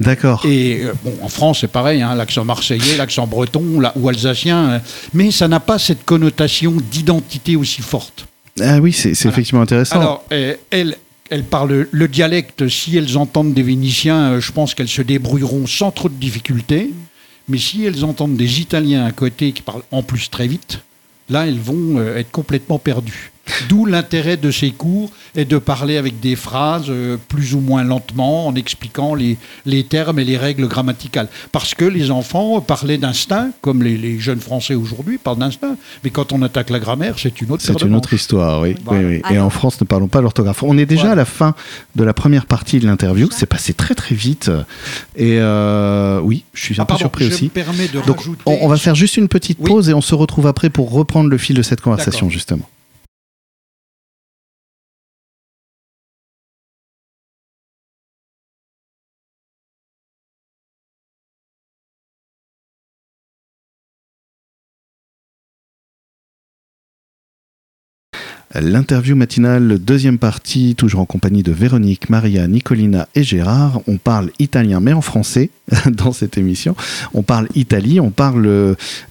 D'accord. 0.01 0.47
Et 0.47 0.85
euh, 0.85 0.95
bon, 1.05 1.13
en 1.21 1.29
France, 1.29 1.61
c'est 1.61 1.71
pareil, 1.71 2.01
hein, 2.01 2.15
l'accent 2.15 2.47
marseillais, 2.47 2.97
l'accent 2.97 3.27
breton 3.27 3.63
ou 3.95 4.09
alsacien, 4.09 4.81
mais 5.13 5.31
ça 5.31 5.49
n'a 5.49 5.61
pas 5.61 5.79
cette 5.79 6.05
connotation 6.07 6.73
d'identité 6.91 7.57
aussi 7.57 7.83
forte. 7.83 8.27
Ah 8.61 8.79
oui, 8.81 8.93
c'est 8.93 9.11
effectivement 9.11 9.63
intéressant. 9.63 10.01
Alors, 10.01 10.25
elle, 10.71 10.97
elles 11.33 11.45
parlent 11.45 11.89
le 11.91 12.09
dialecte. 12.09 12.69
Si 12.69 12.95
elles 12.95 13.17
entendent 13.17 13.55
des 13.55 13.63
Vénitiens, 13.63 14.33
euh, 14.33 14.41
je 14.41 14.53
pense 14.53 14.75
qu'elles 14.75 14.87
se 14.87 15.01
débrouilleront 15.01 15.67
sans 15.67 15.91
trop 15.91 16.11
de 16.11 16.15
difficultés. 16.15 16.91
Mais 17.49 17.57
si 17.57 17.85
elles 17.85 18.05
entendent 18.05 18.37
des 18.37 18.61
Italiens 18.61 19.07
à 19.07 19.13
côté 19.13 19.53
qui 19.53 19.63
parlent 19.63 19.83
en 19.91 20.03
plus 20.03 20.29
très 20.29 20.47
vite, 20.47 20.81
là, 21.31 21.47
elles 21.47 21.59
vont 21.59 21.99
euh, 21.99 22.19
être 22.19 22.31
complètement 22.31 22.79
perdues. 22.79 23.32
D'où 23.69 23.87
l'intérêt 23.87 24.37
de 24.37 24.51
ces 24.51 24.71
cours 24.71 25.11
est 25.35 25.45
de 25.45 25.59
parler 25.59 25.97
avec 25.97 26.21
des 26.21 26.37
phrases 26.37 26.87
euh, 26.89 27.17
plus 27.29 27.55
ou 27.55 27.61
moins 27.61 27.85
lentement 27.85 28.47
en 28.47 28.55
expliquant 28.55 29.15
les, 29.15 29.39
les, 29.67 29.85
termes 29.85 30.19
et 30.19 30.25
les 30.25 30.37
règles 30.37 30.69
grammaticales. 30.69 31.29
Parce 31.53 31.75
que 31.75 31.85
les 31.85 32.11
enfants 32.11 32.61
parlaient 32.61 32.99
d'instinct, 32.99 33.51
comme 33.61 33.83
les, 33.83 34.19
jeunes 34.19 34.41
Français 34.41 34.75
aujourd'hui 34.75 35.19
parlent 35.19 35.39
d'instinct. 35.39 35.77
Mais 36.05 36.11
quand 36.11 36.33
on 36.33 36.43
attaque 36.43 36.71
la 36.71 36.79
grammaire, 36.79 37.19
c'est 37.19 37.41
une 37.41 37.51
autre 37.53 37.63
C'est 37.63 37.81
une 37.83 37.95
autre 37.95 38.13
histoire, 38.13 38.61
oui. 38.61 38.77
Et 39.31 39.39
en 39.39 39.51
France, 39.51 39.81
ne 39.81 39.87
parlons 39.87 40.09
pas 40.09 40.21
l'orthographe. 40.21 40.63
On 40.63 40.77
est 40.79 40.87
déjà 40.87 41.13
à 41.13 41.15
la 41.15 41.25
fin 41.25 41.55
de 41.97 42.05
la 42.05 42.13
première 42.13 42.47
partie 42.47 42.79
de 42.79 42.87
l'interview. 42.87 43.29
C'est 43.33 43.47
passé 43.47 43.75
très 43.75 43.95
très 43.95 44.15
vite. 44.15 44.51
Et 45.17 45.39
euh, 45.39 46.21
oui, 46.21 46.45
je 46.55 46.63
suis 46.63 46.81
un 46.81 46.85
ah, 46.85 46.93
peu 46.93 46.97
surpris 46.97 47.27
aussi. 47.27 47.51
Donc, 48.07 48.25
on, 48.47 48.69
va 48.69 48.77
faire 48.77 48.95
juste 48.95 49.17
une 49.17 49.29
petite 49.29 49.59
pause 49.59 49.89
et 49.89 49.95
on 49.95 50.01
se 50.01 50.15
retrouve 50.15 50.47
après 50.47 50.71
pour 50.71 50.91
reprendre 50.91 51.31
le 51.31 51.39
fil 51.39 51.57
de 51.57 51.63
cette 51.63 51.81
conversation, 51.81 52.31
justement. 52.31 52.69
L'interview 68.55 69.17
matinale, 69.17 69.79
deuxième 69.79 70.19
partie, 70.19 70.75
toujours 70.75 71.01
en 71.01 71.07
compagnie 71.07 71.43
de 71.43 71.53
Véronique, 71.53 72.11
Maria, 72.11 72.47
Nicolina 72.47 73.09
et 73.15 73.23
Gérard. 73.23 73.81
On 73.87 73.97
parle 73.97 74.31
italien, 74.39 74.79
mais 74.81 74.93
en 74.93 75.01
français 75.01 75.49
dans 75.87 76.13
cette 76.13 76.37
émission. 76.37 76.77
On 77.15 77.23
parle 77.23 77.49
Italie, 77.55 77.99
on 77.99 78.11
parle 78.11 78.47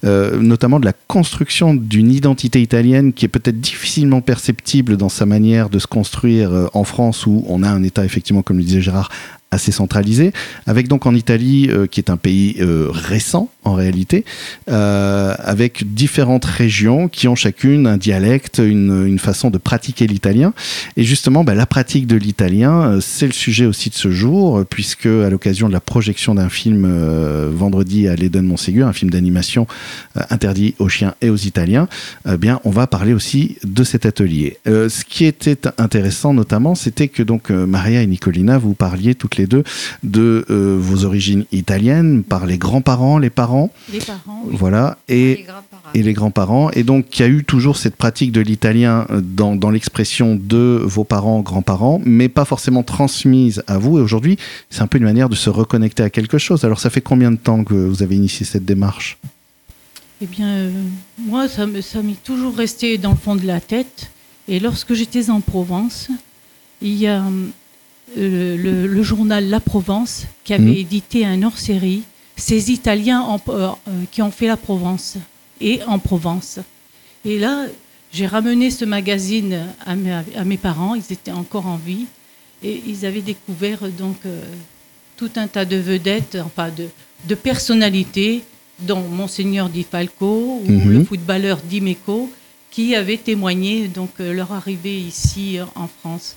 euh, 0.04 0.40
notamment 0.40 0.78
de 0.78 0.84
la 0.84 0.92
construction 0.92 1.74
d'une 1.74 2.12
identité 2.12 2.62
italienne 2.62 3.12
qui 3.12 3.24
est 3.24 3.28
peut-être 3.28 3.60
difficilement 3.60 4.20
perceptible 4.20 4.96
dans 4.96 5.08
sa 5.08 5.26
manière 5.26 5.70
de 5.70 5.80
se 5.80 5.88
construire 5.88 6.52
euh, 6.52 6.66
en 6.72 6.84
France, 6.84 7.26
où 7.26 7.44
on 7.48 7.64
a 7.64 7.68
un 7.68 7.82
État, 7.82 8.04
effectivement, 8.04 8.42
comme 8.42 8.58
le 8.58 8.64
disait 8.64 8.80
Gérard, 8.80 9.10
assez 9.52 9.70
centralisé, 9.70 10.32
avec 10.66 10.88
donc 10.88 11.06
en 11.06 11.14
Italie, 11.14 11.68
euh, 11.70 11.86
qui 11.86 12.00
est 12.00 12.10
un 12.10 12.16
pays 12.16 12.56
euh, 12.60 12.88
récent 12.90 13.50
en 13.64 13.74
réalité, 13.74 14.24
euh, 14.70 15.34
avec 15.38 15.94
différentes 15.94 16.46
régions 16.46 17.08
qui 17.08 17.28
ont 17.28 17.34
chacune 17.34 17.86
un 17.86 17.98
dialecte, 17.98 18.58
une, 18.58 19.02
façon 19.18 19.50
de 19.50 19.58
pratiquer 19.58 20.06
l'italien. 20.06 20.54
Et 20.96 21.04
justement, 21.04 21.44
bah, 21.44 21.54
la 21.54 21.66
pratique 21.66 22.06
de 22.06 22.16
l'italien, 22.16 22.98
c'est 23.00 23.26
le 23.26 23.32
sujet 23.32 23.66
aussi 23.66 23.90
de 23.90 23.94
ce 23.94 24.10
jour, 24.10 24.64
puisque 24.68 25.06
à 25.06 25.28
l'occasion 25.28 25.68
de 25.68 25.72
la 25.72 25.80
projection 25.80 26.34
d'un 26.34 26.48
film 26.48 26.90
vendredi 27.52 28.08
à 28.08 28.16
l'Eden 28.16 28.46
Montségur, 28.46 28.88
un 28.88 28.92
film 28.92 29.10
d'animation 29.10 29.66
interdit 30.30 30.74
aux 30.78 30.88
chiens 30.88 31.14
et 31.20 31.28
aux 31.28 31.36
Italiens, 31.36 31.88
eh 32.28 32.36
bien, 32.36 32.58
on 32.64 32.70
va 32.70 32.86
parler 32.86 33.12
aussi 33.12 33.58
de 33.64 33.84
cet 33.84 34.06
atelier. 34.06 34.56
ce 34.64 35.04
qui 35.04 35.24
était 35.26 35.58
intéressant 35.78 36.32
notamment, 36.32 36.74
c'était 36.74 37.08
que 37.08 37.22
donc 37.22 37.50
Maria 37.50 38.02
et 38.02 38.06
Nicolina, 38.06 38.58
vous 38.58 38.74
parliez 38.74 39.14
toutes 39.14 39.36
les 39.36 39.41
deux, 39.46 39.64
de 40.02 40.44
euh, 40.50 40.76
vos 40.78 41.04
origines 41.04 41.44
italiennes, 41.52 42.22
par 42.22 42.46
les 42.46 42.58
grands-parents, 42.58 43.18
les 43.18 43.30
parents. 43.30 43.70
Les 43.92 43.98
parents. 43.98 44.44
Voilà. 44.50 44.98
Et, 45.08 45.46
et 45.94 46.02
les 46.02 46.12
grands-parents. 46.12 46.70
Et 46.72 46.82
donc, 46.82 47.18
il 47.18 47.22
y 47.22 47.24
a 47.24 47.28
eu 47.28 47.44
toujours 47.44 47.76
cette 47.76 47.96
pratique 47.96 48.32
de 48.32 48.40
l'italien 48.40 49.06
euh, 49.10 49.20
dans, 49.22 49.56
dans 49.56 49.70
l'expression 49.70 50.34
de 50.36 50.80
vos 50.84 51.04
parents, 51.04 51.40
grands-parents, 51.40 52.00
mais 52.04 52.28
pas 52.28 52.44
forcément 52.44 52.82
transmise 52.82 53.62
à 53.66 53.78
vous. 53.78 53.98
Et 53.98 54.00
aujourd'hui, 54.00 54.38
c'est 54.70 54.82
un 54.82 54.86
peu 54.86 54.98
une 54.98 55.04
manière 55.04 55.28
de 55.28 55.34
se 55.34 55.50
reconnecter 55.50 56.02
à 56.02 56.10
quelque 56.10 56.38
chose. 56.38 56.64
Alors, 56.64 56.80
ça 56.80 56.90
fait 56.90 57.00
combien 57.00 57.30
de 57.30 57.36
temps 57.36 57.64
que 57.64 57.74
vous 57.74 58.02
avez 58.02 58.16
initié 58.16 58.46
cette 58.46 58.64
démarche? 58.64 59.18
Eh 60.20 60.26
bien, 60.26 60.48
euh, 60.48 60.70
moi, 61.18 61.48
ça 61.48 61.66
m'est 61.66 62.22
toujours 62.22 62.56
resté 62.56 62.96
dans 62.96 63.10
le 63.10 63.16
fond 63.16 63.34
de 63.34 63.46
la 63.46 63.60
tête. 63.60 64.10
Et 64.48 64.60
lorsque 64.60 64.94
j'étais 64.94 65.30
en 65.30 65.40
Provence, 65.40 66.08
il 66.80 66.94
y 66.94 67.06
a 67.06 67.22
euh, 68.18 68.56
le, 68.56 68.86
le 68.86 69.02
journal 69.02 69.48
La 69.48 69.60
Provence 69.60 70.24
qui 70.44 70.54
avait 70.54 70.62
Mhm. 70.64 70.76
édité 70.76 71.24
un 71.24 71.42
hors-série, 71.42 72.02
ces 72.36 72.70
Italiens 72.70 73.20
en- 73.22 73.40
euh, 73.48 73.68
euh, 73.88 73.90
qui 74.10 74.22
ont 74.22 74.30
fait 74.30 74.46
la 74.48 74.56
Provence 74.56 75.16
et 75.60 75.80
en 75.86 75.98
Provence. 75.98 76.58
Et 77.24 77.38
là, 77.38 77.66
j'ai 78.12 78.26
ramené 78.26 78.70
ce 78.70 78.84
magazine 78.84 79.66
à 79.86 79.94
mes, 79.96 80.12
à 80.12 80.44
mes 80.44 80.56
parents, 80.58 80.94
ils 80.94 81.12
étaient 81.12 81.30
encore 81.32 81.66
en 81.66 81.76
vie, 81.76 82.06
et 82.62 82.82
ils 82.86 83.06
avaient 83.06 83.22
découvert 83.22 83.80
donc 83.98 84.16
euh, 84.26 84.40
tout 85.16 85.30
un 85.36 85.46
tas 85.46 85.64
de 85.64 85.76
vedettes, 85.76 86.36
enfin 86.44 86.68
de, 86.70 86.88
de 87.28 87.34
personnalités, 87.34 88.42
dont 88.80 89.00
Monseigneur 89.08 89.68
Di 89.68 89.84
Falco 89.84 90.60
ou 90.64 90.70
Mhm. 90.70 90.92
le 90.92 91.04
footballeur 91.04 91.58
Dimeco, 91.62 92.30
qui 92.70 92.94
avaient 92.94 93.18
témoigné 93.18 93.86
donc 93.88 94.10
leur 94.18 94.50
arrivée 94.52 94.98
ici 94.98 95.58
en 95.74 95.86
France. 95.88 96.36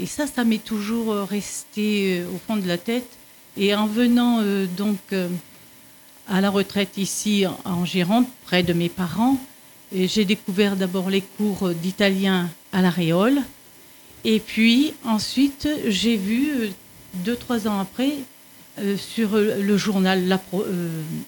Et 0.00 0.06
ça, 0.06 0.26
ça 0.26 0.44
m'est 0.44 0.62
toujours 0.62 1.12
euh, 1.12 1.24
resté 1.24 2.18
euh, 2.18 2.26
au 2.34 2.38
fond 2.38 2.56
de 2.56 2.66
la 2.66 2.78
tête. 2.78 3.08
Et 3.56 3.74
en 3.74 3.86
venant 3.86 4.40
euh, 4.40 4.66
donc 4.66 4.98
à 6.28 6.40
la 6.40 6.50
retraite 6.50 6.96
ici 6.96 7.44
en, 7.64 7.84
Gironde, 7.84 8.26
près 8.44 8.64
de 8.64 8.72
mes 8.72 8.88
parents, 8.88 9.38
j'ai 9.92 10.24
découvert 10.24 10.74
d'abord 10.74 11.08
les 11.10 11.20
cours 11.20 11.68
d'italien 11.70 12.50
à 12.72 12.82
la 12.82 12.90
Réole. 12.90 13.42
Et 14.24 14.40
puis 14.40 14.94
ensuite, 15.04 15.68
j'ai 15.86 16.16
vu, 16.16 16.70
deux, 17.12 17.36
trois 17.36 17.68
ans 17.68 17.78
après, 17.78 18.14
sur 18.96 19.36
le 19.36 19.76
journal 19.76 20.40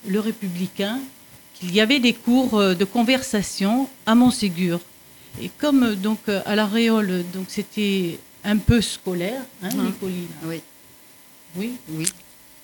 Le 0.08 0.18
Républicain, 0.18 0.98
qu'il 1.54 1.72
y 1.72 1.80
avait 1.80 2.00
des 2.00 2.14
cours 2.14 2.58
de 2.58 2.84
conversation 2.84 3.88
à 4.06 4.16
Montségur. 4.16 4.80
Et 5.40 5.50
comme 5.58 5.94
donc 5.94 6.18
à 6.28 6.56
la 6.56 6.66
Réole, 6.66 7.22
donc 7.34 7.44
c'était 7.48 8.18
un 8.46 8.56
peu 8.58 8.80
scolaire, 8.80 9.42
hein, 9.62 9.70
Mhm. 9.74 9.84
Nicoline? 9.86 10.28
Oui, 10.44 10.60
Oui? 11.56 11.72
oui. 11.90 12.06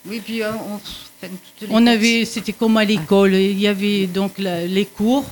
Oui, 0.08 0.20
puis 0.24 0.42
euh, 0.42 0.50
on, 0.52 0.74
enfin, 0.74 1.32
On 1.70 1.86
avait, 1.86 2.24
c'était 2.24 2.52
comme 2.52 2.76
à 2.76 2.84
l'école, 2.84 3.34
il 3.34 3.58
y 3.58 3.68
avait 3.68 4.06
donc 4.06 4.32
la- 4.38 4.66
les 4.66 4.84
cours, 4.86 5.24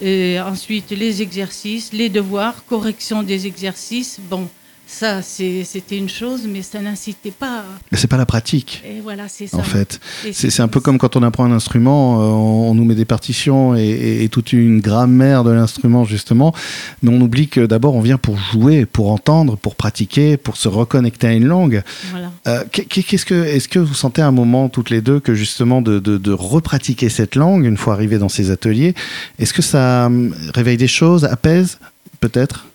et 0.00 0.38
ensuite 0.40 0.90
les 0.90 1.22
exercices, 1.22 1.92
les 1.92 2.08
devoirs, 2.08 2.64
correction 2.66 3.22
des 3.24 3.46
exercices. 3.46 4.18
Bon, 4.30 4.48
ça 4.92 5.22
c'était 5.22 5.96
une 5.96 6.08
chose, 6.08 6.42
mais 6.48 6.62
ça 6.62 6.80
n'incitait 6.80 7.30
pas. 7.30 7.64
Mais 7.90 7.98
c'est 7.98 8.06
pas 8.06 8.16
la 8.16 8.26
pratique. 8.26 8.82
Et 8.86 9.00
voilà, 9.00 9.24
c'est 9.28 9.46
ça. 9.46 9.56
En 9.56 9.62
fait, 9.62 10.00
c'est 10.32 10.60
un 10.60 10.68
peu 10.68 10.80
comme 10.80 10.98
quand 10.98 11.16
on 11.16 11.22
apprend 11.22 11.44
un 11.44 11.52
instrument, 11.52 12.20
euh, 12.20 12.24
on, 12.26 12.70
on 12.70 12.74
nous 12.74 12.84
met 12.84 12.94
des 12.94 13.04
partitions 13.04 13.74
et, 13.74 13.82
et- 13.82 14.24
et 14.24 14.28
toute 14.28 14.52
une 14.52 14.80
grammaire 14.80 15.44
de 15.44 15.50
l'instrument 15.50 16.04
justement, 16.04 16.54
mais 17.02 17.10
on 17.10 17.20
oublie 17.20 17.48
que 17.48 17.64
d'abord 17.66 17.94
on 17.94 18.00
vient 18.00 18.18
pour 18.18 18.36
jouer, 18.38 18.86
pour 18.86 19.10
entendre, 19.10 19.56
pour 19.56 19.74
pratiquer, 19.74 20.36
pour 20.36 20.56
se 20.56 20.68
reconnecter 20.68 21.26
à 21.28 21.32
une 21.32 21.46
langue. 21.46 21.82
Voilà. 22.10 22.30
Euh, 22.46 22.64
qu'est- 22.70 22.84
Qu'est-ce 23.02 23.26
que, 23.26 23.34
est-ce 23.44 23.68
que 23.68 23.78
vous 23.78 23.94
sentez 23.94 24.22
un 24.22 24.30
moment 24.32 24.68
toutes 24.68 24.90
les 24.90 25.00
deux 25.00 25.18
que 25.20 25.34
justement 25.34 25.82
de, 25.82 25.98
de, 25.98 26.18
de 26.18 26.32
repratiquer 26.32 27.08
cette 27.08 27.34
langue 27.34 27.64
une 27.64 27.76
fois 27.76 27.94
arrivé 27.94 28.18
dans 28.18 28.28
ces 28.28 28.50
ateliers, 28.50 28.94
est-ce 29.38 29.52
que 29.52 29.62
ça 29.62 30.06
hum, 30.06 30.34
réveille 30.54 30.76
des 30.76 30.86
choses, 30.88 31.24
apaise 31.24 31.78
peut-être? 32.20 32.66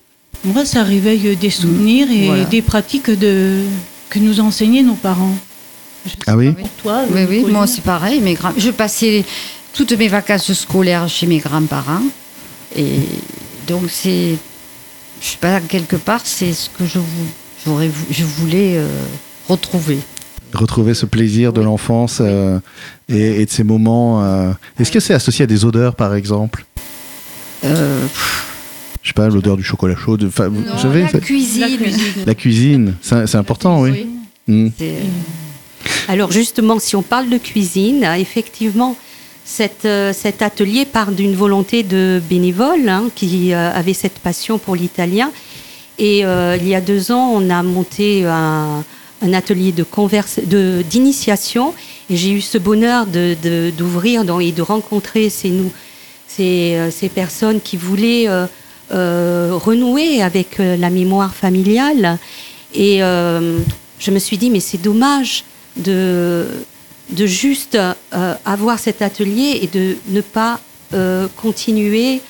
Moi, 0.45 0.65
ça 0.65 0.83
réveille 0.83 1.35
des 1.35 1.49
souvenirs 1.49 2.07
et 2.11 2.27
Voilà. 2.27 2.43
des 2.45 2.61
pratiques 2.61 3.09
de, 3.09 3.61
que 4.09 4.19
nous 4.19 4.39
enseignaient 4.39 4.83
nos 4.83 4.93
parents. 4.95 5.35
Ah 6.25 6.37
oui 6.37 6.53
toi, 6.81 7.03
Oui, 7.11 7.21
oui, 7.29 7.45
moi 7.51 7.67
c'est 7.67 7.83
pareil. 7.83 8.21
Mes 8.21 8.35
grands... 8.35 8.53
Je 8.57 8.69
passais 8.69 9.25
toutes 9.73 9.91
mes 9.93 10.07
vacances 10.07 10.53
scolaires 10.53 11.09
chez 11.09 11.27
mes 11.27 11.39
grands-parents. 11.39 12.03
Et 12.75 12.99
donc 13.67 13.83
c'est, 13.89 14.37
je 15.21 15.27
sais 15.27 15.37
pas, 15.41 15.59
quelque 15.59 15.97
part, 15.97 16.21
c'est 16.23 16.53
ce 16.53 16.69
que 16.69 16.85
je, 16.85 16.99
voulais 18.23 18.77
euh, 18.77 18.87
retrouver. 19.49 19.97
Retrouver 20.53 20.93
ce 20.93 21.05
plaisir 21.05 21.51
de 21.51 21.59
l'enfance 21.59 22.19
euh, 22.21 22.59
et, 23.09 23.41
et 23.41 23.45
de 23.45 23.51
ces 23.51 23.65
moments. 23.65 24.23
euh, 24.23 24.51
Est-ce 24.79 24.91
que 24.91 25.01
c'est 25.01 25.13
associé 25.13 25.43
à 25.43 25.47
des 25.47 25.65
odeurs 25.65 25.95
par 25.95 26.15
exemple? 26.15 26.65
Euh, 27.65 28.05
Je 29.07 29.11
sais 29.13 29.13
pas, 29.13 29.29
l'odeur 29.29 29.55
du 29.55 29.63
chocolat 29.63 29.95
chaud. 29.95 30.17
De, 30.17 30.27
enfin, 30.27 30.49
vous 30.49 30.59
non, 30.63 30.77
savez, 30.77 31.03
la 31.13 31.19
cuisine. 31.21 31.61
La 31.61 31.77
cuisine. 31.77 32.23
la 32.25 32.35
cuisine, 32.35 32.95
c'est 33.01 33.35
important, 33.35 33.79
oui. 33.79 33.91
Oui. 34.49 34.53
Mm. 34.53 34.69
Euh, 34.81 34.99
Alors 36.09 36.29
justement, 36.33 36.77
si 36.77 36.93
on 36.97 37.03
parle 37.03 37.29
de 37.29 37.37
cuisine, 37.37 38.03
euh, 38.03 38.15
effectivement, 38.15 38.97
cette, 39.45 39.85
euh, 39.85 40.11
cet 40.11 40.41
atelier 40.41 40.83
part 40.83 41.13
d'une 41.13 41.35
volonté 41.35 41.83
de 41.83 42.21
bénévoles 42.29 42.89
hein, 42.89 43.05
qui 43.15 43.53
euh, 43.53 43.71
avaient 43.73 43.93
cette 43.93 44.19
passion 44.19 44.57
pour 44.57 44.75
l'italien. 44.75 45.31
Et 45.99 46.25
euh, 46.25 46.57
il 46.59 46.67
y 46.67 46.75
a 46.75 46.81
deux 46.81 47.13
ans, 47.13 47.31
on 47.33 47.49
a 47.49 47.63
monté 47.63 48.25
un, 48.25 48.83
un 49.21 49.33
atelier 49.33 49.71
de 49.71 49.83
converse, 49.83 50.41
de, 50.45 50.83
d'initiation. 50.89 51.73
Et 52.09 52.17
j'ai 52.17 52.31
eu 52.31 52.41
ce 52.41 52.57
bonheur 52.57 53.05
de, 53.05 53.37
de- 53.41 53.71
d'ouvrir 53.77 54.25
dans- 54.25 54.41
et 54.41 54.51
de 54.51 54.61
rencontrer 54.61 55.29
ces, 55.29 55.49
nous, 55.49 55.71
ces, 56.27 56.75
euh, 56.75 56.91
ces 56.91 57.07
personnes 57.07 57.61
qui 57.61 57.77
voulaient 57.77 58.25
euh, 58.27 58.47
renouer 58.91 60.21
avec 60.21 60.59
euh, 60.59 60.77
la 60.77 60.89
mémoire 60.89 61.33
familiale. 61.35 62.17
Et 62.73 63.03
euh, 63.03 63.59
je 63.99 64.11
me 64.11 64.19
suis 64.19 64.37
dit, 64.37 64.49
mais 64.49 64.59
c'est 64.59 64.77
dommage 64.81 65.43
de, 65.75 66.47
de 67.11 67.25
juste 67.25 67.75
euh, 67.75 68.33
avoir 68.45 68.79
cet 68.79 69.01
atelier 69.01 69.59
et 69.61 69.67
de 69.67 69.97
ne 70.09 70.21
pas 70.21 70.59
euh, 70.93 71.27
continuer, 71.35 72.21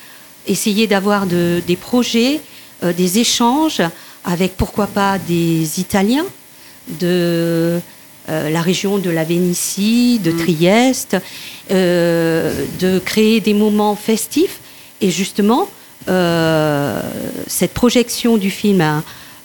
essayer 0.48 0.88
d'avoir 0.88 1.26
de- 1.28 1.62
des 1.68 1.76
projets, 1.76 2.42
euh, 2.84 2.94
des 2.94 3.20
échanges 3.20 3.82
avec 4.26 4.58
pourquoi 4.58 4.88
pas 4.88 5.18
des 5.20 5.80
Italiens 5.80 6.26
de 7.00 7.80
euh, 8.30 8.50
la 8.50 8.62
région 8.62 8.98
de 8.98 9.10
la 9.10 9.24
Vénitie, 9.24 10.20
de 10.20 10.32
Mm. 10.32 10.38
Trieste, 10.38 11.18
euh, 11.72 12.66
de 12.80 13.00
créer 13.00 13.40
des 13.40 13.54
moments 13.54 13.96
festifs. 13.96 14.60
Et 15.02 15.10
justement, 15.12 15.64
euh, 15.64 15.66
cette 16.08 17.74
projection 17.74 18.38
du 18.38 18.50
film 18.50 18.82
hein, 18.82 19.04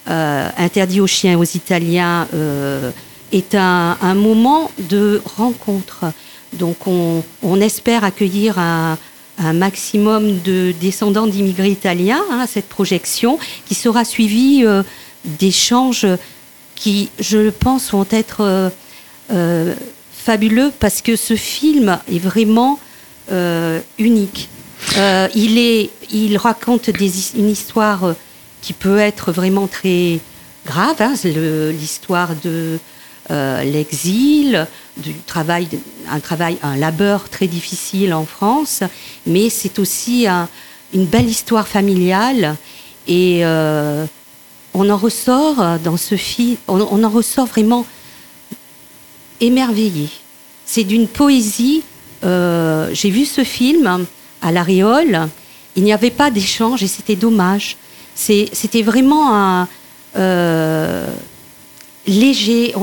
euh, 0.09 0.49
Interdit 0.59 1.01
aux 1.01 1.07
chiens 1.07 1.39
aux 1.39 1.45
Italiens 1.45 2.27
euh, 2.35 2.91
est 3.31 3.55
un, 3.55 4.15
moment 4.15 4.71
de 4.91 5.23
rencontre. 5.37 6.07
Donc 6.53 6.87
on, 6.87 7.61
espère 7.61 8.05
accueillir 8.05 8.59
un, 8.59 8.99
maximum 9.55 10.41
de 10.41 10.73
descendants 10.81 11.27
d'immigrés 11.27 11.71
italiens 11.71 12.23
hein, 12.31 12.41
à 12.43 12.47
cette 12.47 12.69
projection, 12.69 13.39
qui 13.67 13.75
sera 13.75 14.05
suivie 14.05 14.63
euh, 14.65 14.83
d'échanges 15.25 16.07
qui, 16.83 17.11
je 17.21 17.51
pense, 17.51 17.93
vont 17.93 18.07
être 18.11 18.41
euh, 18.41 18.69
euh, 19.33 19.75
fabuleux 20.13 20.73
parce 20.81 21.01
que 21.01 21.15
ce 21.15 21.37
film 21.37 21.99
est 22.11 22.19
vraiment 22.19 22.81
euh, 23.31 23.79
unique. 23.99 24.49
Euh, 24.99 25.29
il, 25.35 25.59
est, 25.59 25.91
il 26.13 26.37
raconte 26.37 26.91
des 26.91 27.11
une 27.39 27.49
histoire 27.49 28.05
euh, 28.05 28.13
qui 28.61 28.75
peut 28.75 28.99
être 28.99 29.33
vraiment 29.33 29.67
très 29.67 30.21
grave, 30.67 30.97
hein, 31.01 31.15
l'histoire 31.25 32.31
de 32.45 32.79
euh, 33.31 33.65
l'exil, 33.65 34.67
du 34.99 35.15
travail, 35.15 35.69
un 36.11 36.21
travail, 36.21 36.59
un 36.63 36.77
labeur 36.77 37.29
très 37.31 37.47
difficile 37.47 38.13
en 38.13 38.27
France, 38.27 38.83
mais 39.27 39.49
c'est 39.49 39.79
aussi 39.79 40.27
un- 40.27 40.49
une 40.93 41.07
belle 41.07 41.29
histoire 41.29 41.67
familiale 41.67 42.57
et 43.09 43.43
on 44.75 44.91
en 44.91 44.97
ressort 44.97 45.79
dans 45.83 45.97
ce 45.97 46.15
film, 46.17 46.57
on, 46.69 47.03
en 47.03 47.09
ressort 47.09 47.47
vraiment 47.47 47.85
émerveillé. 49.41 50.09
C'est 50.67 50.85
d'une 50.85 51.09
poésie. 51.09 51.83
J'ai 52.23 53.11
vu 53.11 53.25
ce 53.25 53.43
film 53.43 54.05
à 54.43 54.53
la 54.53 54.63
Réole. 54.63 55.29
Il 55.77 55.85
n'y 55.85 55.93
avait 55.93 56.11
pas 56.11 56.31
d'échange 56.31 56.83
et 56.83 56.87
c'était 56.89 57.17
dommage. 57.17 57.77
C'était 58.15 58.83
vraiment 58.83 59.35
un 59.35 59.69
euh, 60.17 61.07
léger. 62.07 62.75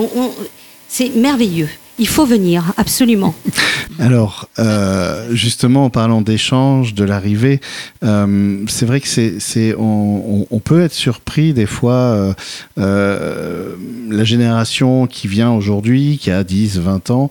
C'est 0.88 1.10
merveilleux. 1.10 1.70
Il 2.00 2.08
faut 2.08 2.26
venir, 2.26 2.74
absolument. 2.78 3.36
Alors, 4.00 4.48
euh, 4.58 5.28
justement, 5.34 5.86
en 5.86 5.90
parlant 5.90 6.22
d'échange, 6.22 6.94
de 6.94 7.04
l'arrivée, 7.04 7.60
euh, 8.06 8.64
c'est 8.68 8.86
vrai 8.86 9.02
que 9.02 9.08
c'est, 9.08 9.76
on, 9.78 10.62
peut 10.64 10.82
être 10.82 10.94
surpris 10.94 11.54
des 11.54 11.66
fois. 11.66 12.34
euh, 12.78 13.76
la 14.10 14.24
génération 14.24 15.08
qui 15.08 15.28
vient 15.28 15.52
aujourd'hui, 15.52 16.18
qui 16.18 16.32
a 16.32 16.46
10, 16.46 16.80
20 16.80 17.10
ans, 17.12 17.30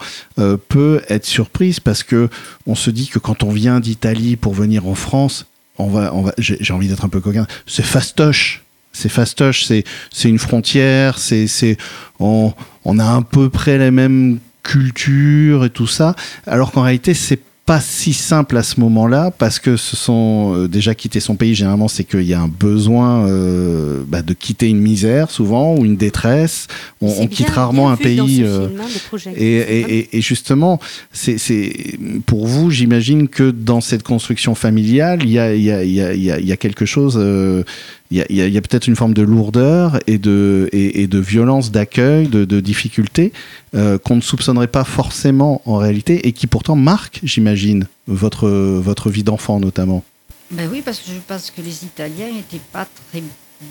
peut 0.68 1.00
être 1.08 1.24
surprise 1.24 1.80
parce 1.80 2.02
que 2.02 2.28
on 2.66 2.74
se 2.74 2.90
dit 2.90 3.08
que 3.08 3.18
quand 3.18 3.42
on 3.42 3.50
vient 3.50 3.80
d'Italie 3.80 4.36
pour 4.36 4.52
venir 4.52 4.86
en 4.86 4.94
France, 4.94 5.46
on 5.78 5.86
va, 5.86 6.14
on 6.14 6.22
va, 6.22 6.34
j'ai, 6.36 6.72
envie 6.72 6.88
d'être 6.88 7.04
un 7.04 7.08
peu 7.08 7.20
coquin, 7.20 7.46
c'est 7.66 7.84
fastoche. 7.84 8.64
C'est 8.92 9.10
fastoche, 9.10 9.64
c'est, 9.64 9.84
une 10.24 10.38
frontière, 10.38 11.18
c'est, 11.18 11.76
on, 12.18 12.52
on 12.84 12.98
a 12.98 13.04
à 13.04 13.22
peu 13.22 13.48
près 13.48 13.78
les 13.78 13.92
mêmes 13.92 14.40
cultures 14.62 15.64
et 15.64 15.70
tout 15.70 15.86
ça, 15.86 16.14
alors 16.46 16.72
qu'en 16.72 16.82
réalité, 16.82 17.14
c'est 17.14 17.40
pas 17.66 17.80
si 17.82 18.14
simple 18.14 18.56
à 18.56 18.62
ce 18.62 18.80
moment-là 18.80 19.30
parce 19.30 19.58
que 19.58 19.76
ce 19.76 19.94
sont 19.94 20.54
euh, 20.56 20.68
déjà 20.68 20.94
quitter 20.94 21.20
son 21.20 21.34
pays 21.36 21.54
généralement 21.54 21.86
c'est 21.86 22.02
qu'il 22.04 22.22
y 22.22 22.32
a 22.32 22.40
un 22.40 22.48
besoin 22.48 23.26
euh, 23.28 24.02
bah, 24.08 24.22
de 24.22 24.32
quitter 24.32 24.68
une 24.70 24.80
misère 24.80 25.30
souvent 25.30 25.74
ou 25.76 25.84
une 25.84 25.98
détresse. 25.98 26.66
On, 27.02 27.08
on 27.18 27.26
quitte 27.26 27.48
bien- 27.48 27.54
rarement 27.54 27.84
bien 27.84 27.92
un 27.92 27.96
pays 27.98 28.42
euh, 28.42 28.68
film, 28.68 28.80
hein, 28.80 29.32
et, 29.36 29.56
et- 29.58 29.98
et- 29.98 30.16
et 30.16 30.20
justement, 30.22 30.80
c'est 31.12 31.36
c'est- 31.36 31.98
pour 32.24 32.46
vous, 32.46 32.70
j'imagine 32.70 33.28
que 33.28 33.50
dans 33.50 33.82
cette 33.82 34.02
construction 34.02 34.54
familiale, 34.54 35.18
il 35.24 35.30
y 35.30 35.38
a, 35.38 35.54
il 35.54 35.62
y 35.62 35.70
a- 35.70 35.84
il 35.84 35.92
y 35.92 36.30
a- 36.30 36.40
y 36.40 36.52
a 36.52 36.56
quelque 36.56 36.86
chose, 36.86 37.18
euh, 37.20 37.64
il 38.10 38.24
y 38.30 38.56
a, 38.56 38.60
peut-être 38.62 38.86
une 38.86 38.96
forme 38.96 39.12
de 39.12 39.22
lourdeur 39.22 39.98
et 40.06 40.16
de, 40.16 40.70
et, 40.72 41.02
et 41.02 41.06
de 41.06 41.18
violence 41.18 41.70
d'accueil, 41.70 42.26
de, 42.26 42.46
de 42.46 42.60
difficulté 42.60 43.32
euh, 43.74 43.98
qu'on 43.98 44.16
ne 44.16 44.20
soupçonnerait 44.22 44.68
pas 44.68 44.84
forcément 44.84 45.60
en 45.66 45.76
réalité 45.76 46.26
et 46.26 46.32
qui 46.32 46.46
pourtant 46.46 46.74
marque, 46.74 47.20
j'imagine, 47.22 47.86
votre, 48.06 48.48
votre 48.48 49.10
vie 49.10 49.24
d'enfant 49.24 49.60
notamment. 49.60 50.04
Ben 50.50 50.68
oui, 50.72 50.80
parce 50.82 51.00
que 51.00 51.08
je 51.08 51.20
pense 51.26 51.50
que 51.50 51.60
les 51.60 51.84
Italiens 51.84 52.32
n'étaient 52.32 52.64
pas 52.72 52.86
très 53.10 53.22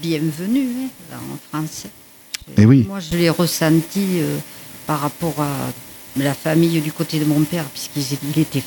bienvenus 0.04 0.70
hein, 1.12 1.18
en 1.34 1.38
France. 1.50 1.86
Eh 2.58 2.66
oui. 2.66 2.86
Moi, 2.88 3.00
je 3.00 3.18
l'ai 3.18 3.32
ressenti 3.32 4.20
euh, 4.20 4.38
par 4.86 5.00
rapport 5.00 5.36
à 5.40 5.50
la 6.16 6.36
famille 6.36 6.80
du 6.82 6.92
côté 6.92 7.20
de 7.20 7.26
mon 7.26 7.42
père, 7.42 7.66
puisqu'il 7.66 8.20
il 8.36 8.42
était 8.42 8.64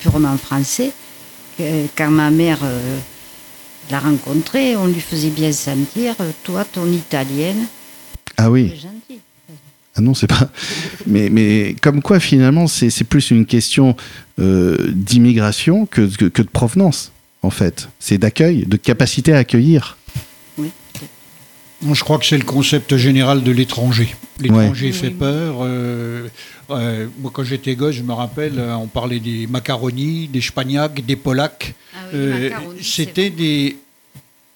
purement 0.00 0.36
français. 0.36 0.90
Quand 1.96 2.10
ma 2.10 2.30
mère 2.30 2.58
euh, 2.64 2.98
l'a 3.90 3.98
rencontré, 4.00 4.76
on 4.76 4.86
lui 4.86 5.00
faisait 5.00 5.30
bien 5.30 5.52
sentir, 5.52 6.14
euh, 6.20 6.30
toi, 6.44 6.64
ton 6.64 6.90
italienne, 6.90 7.66
Ah 8.36 8.50
oui. 8.50 8.68
gentil. 8.68 9.20
Ah 9.94 10.00
non, 10.00 10.14
c'est 10.14 10.26
pas. 10.26 10.48
Mais, 11.06 11.28
mais 11.28 11.76
comme 11.82 12.00
quoi, 12.00 12.18
finalement, 12.18 12.66
c'est 12.66 12.88
c'est 12.88 13.04
plus 13.04 13.30
une 13.30 13.44
question 13.44 13.94
euh, 14.38 14.76
d'immigration 14.94 15.84
que, 15.84 16.02
que, 16.16 16.24
que 16.26 16.40
de 16.42 16.48
provenance, 16.48 17.12
en 17.42 17.50
fait. 17.50 17.88
C'est 17.98 18.16
d'accueil, 18.18 18.64
de 18.66 18.76
capacité 18.78 19.34
à 19.34 19.38
accueillir. 19.38 19.98
Moi, 21.82 21.94
je 21.94 22.04
crois 22.04 22.18
que 22.18 22.26
c'est 22.26 22.38
le 22.38 22.44
concept 22.44 22.96
général 22.96 23.42
de 23.42 23.50
l'étranger. 23.50 24.14
L'étranger 24.40 24.86
Ouais. 24.86 24.92
fait 24.92 25.10
peur. 25.10 25.56
euh, 25.62 26.28
euh, 26.70 27.06
moi, 27.18 27.30
quand 27.34 27.42
j'étais 27.44 27.74
gosse, 27.74 27.96
je 27.96 28.02
me 28.02 28.12
rappelle, 28.12 28.54
euh, 28.58 28.74
on 28.76 28.86
parlait 28.86 29.18
des 29.20 29.46
macaronis, 29.46 30.28
des 30.28 30.40
spagnacs, 30.40 31.04
des 31.04 31.16
polacs. 31.16 31.74
Ah 31.94 31.98
oui, 32.12 32.18
Euh, 32.18 32.50
C'était 32.80 33.30
des. 33.30 33.76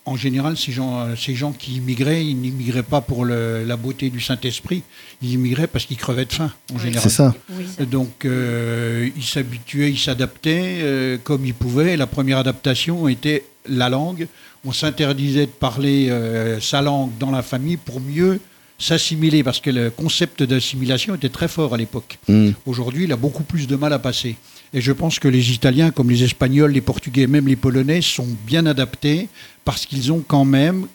En 0.08 0.14
général, 0.14 0.56
ces 0.56 0.70
gens, 0.70 1.04
ces 1.16 1.34
gens 1.34 1.50
qui 1.50 1.78
immigraient, 1.78 2.24
ils 2.24 2.36
n'immigraient 2.40 2.84
pas 2.84 3.00
pour 3.00 3.24
le- 3.24 3.64
la 3.66 3.76
beauté 3.76 4.08
du 4.08 4.20
Saint-Esprit, 4.20 4.84
ils 5.20 5.32
immigraient 5.32 5.66
parce 5.66 5.84
qu'ils 5.84 5.96
crevaient 5.96 6.26
de 6.26 6.32
faim, 6.32 6.52
en 6.72 6.78
général. 6.78 7.02
C'est 7.02 7.08
ça. 7.16 7.34
Donc, 7.90 8.24
euh, 8.24 9.08
ils 9.16 9.24
s'habituaient, 9.24 9.90
ils 9.90 9.98
s'adaptaient 9.98 10.78
euh, 10.80 11.18
comme 11.24 11.44
ils 11.44 11.54
pouvaient. 11.54 11.96
La 11.96 12.06
première 12.06 12.38
adaptation 12.38 13.08
était 13.08 13.42
la 13.68 13.88
langue. 13.88 14.28
On 14.66 14.72
s'interdisait 14.72 15.46
de 15.46 15.50
parler 15.50 16.08
euh, 16.10 16.60
sa 16.60 16.82
langue 16.82 17.10
dans 17.20 17.30
la 17.30 17.42
famille 17.42 17.76
pour 17.76 18.00
mieux 18.00 18.40
s'assimiler, 18.78 19.42
parce 19.42 19.60
que 19.60 19.70
le 19.70 19.90
concept 19.90 20.42
d'assimilation 20.42 21.14
était 21.14 21.28
très 21.28 21.48
fort 21.48 21.72
à 21.72 21.76
l'époque. 21.76 22.18
Mm. 22.28 22.50
Aujourd'hui, 22.66 23.04
il 23.04 23.12
a 23.12 23.16
beaucoup 23.16 23.44
plus 23.44 23.66
de 23.68 23.76
mal 23.76 23.92
à 23.92 23.98
passer. 23.98 24.36
Et 24.74 24.80
je 24.80 24.92
pense 24.92 25.18
que 25.18 25.28
les 25.28 25.52
Italiens, 25.52 25.90
comme 25.92 26.10
les 26.10 26.24
Espagnols, 26.24 26.72
les 26.72 26.80
Portugais, 26.80 27.26
même 27.28 27.46
les 27.46 27.56
Polonais, 27.56 28.02
sont 28.02 28.26
bien 28.46 28.66
adaptés 28.66 29.28
parce 29.64 29.86
qu'ils 29.86 30.12
ont 30.12 30.22
quand 30.26 30.44
même 30.44 30.88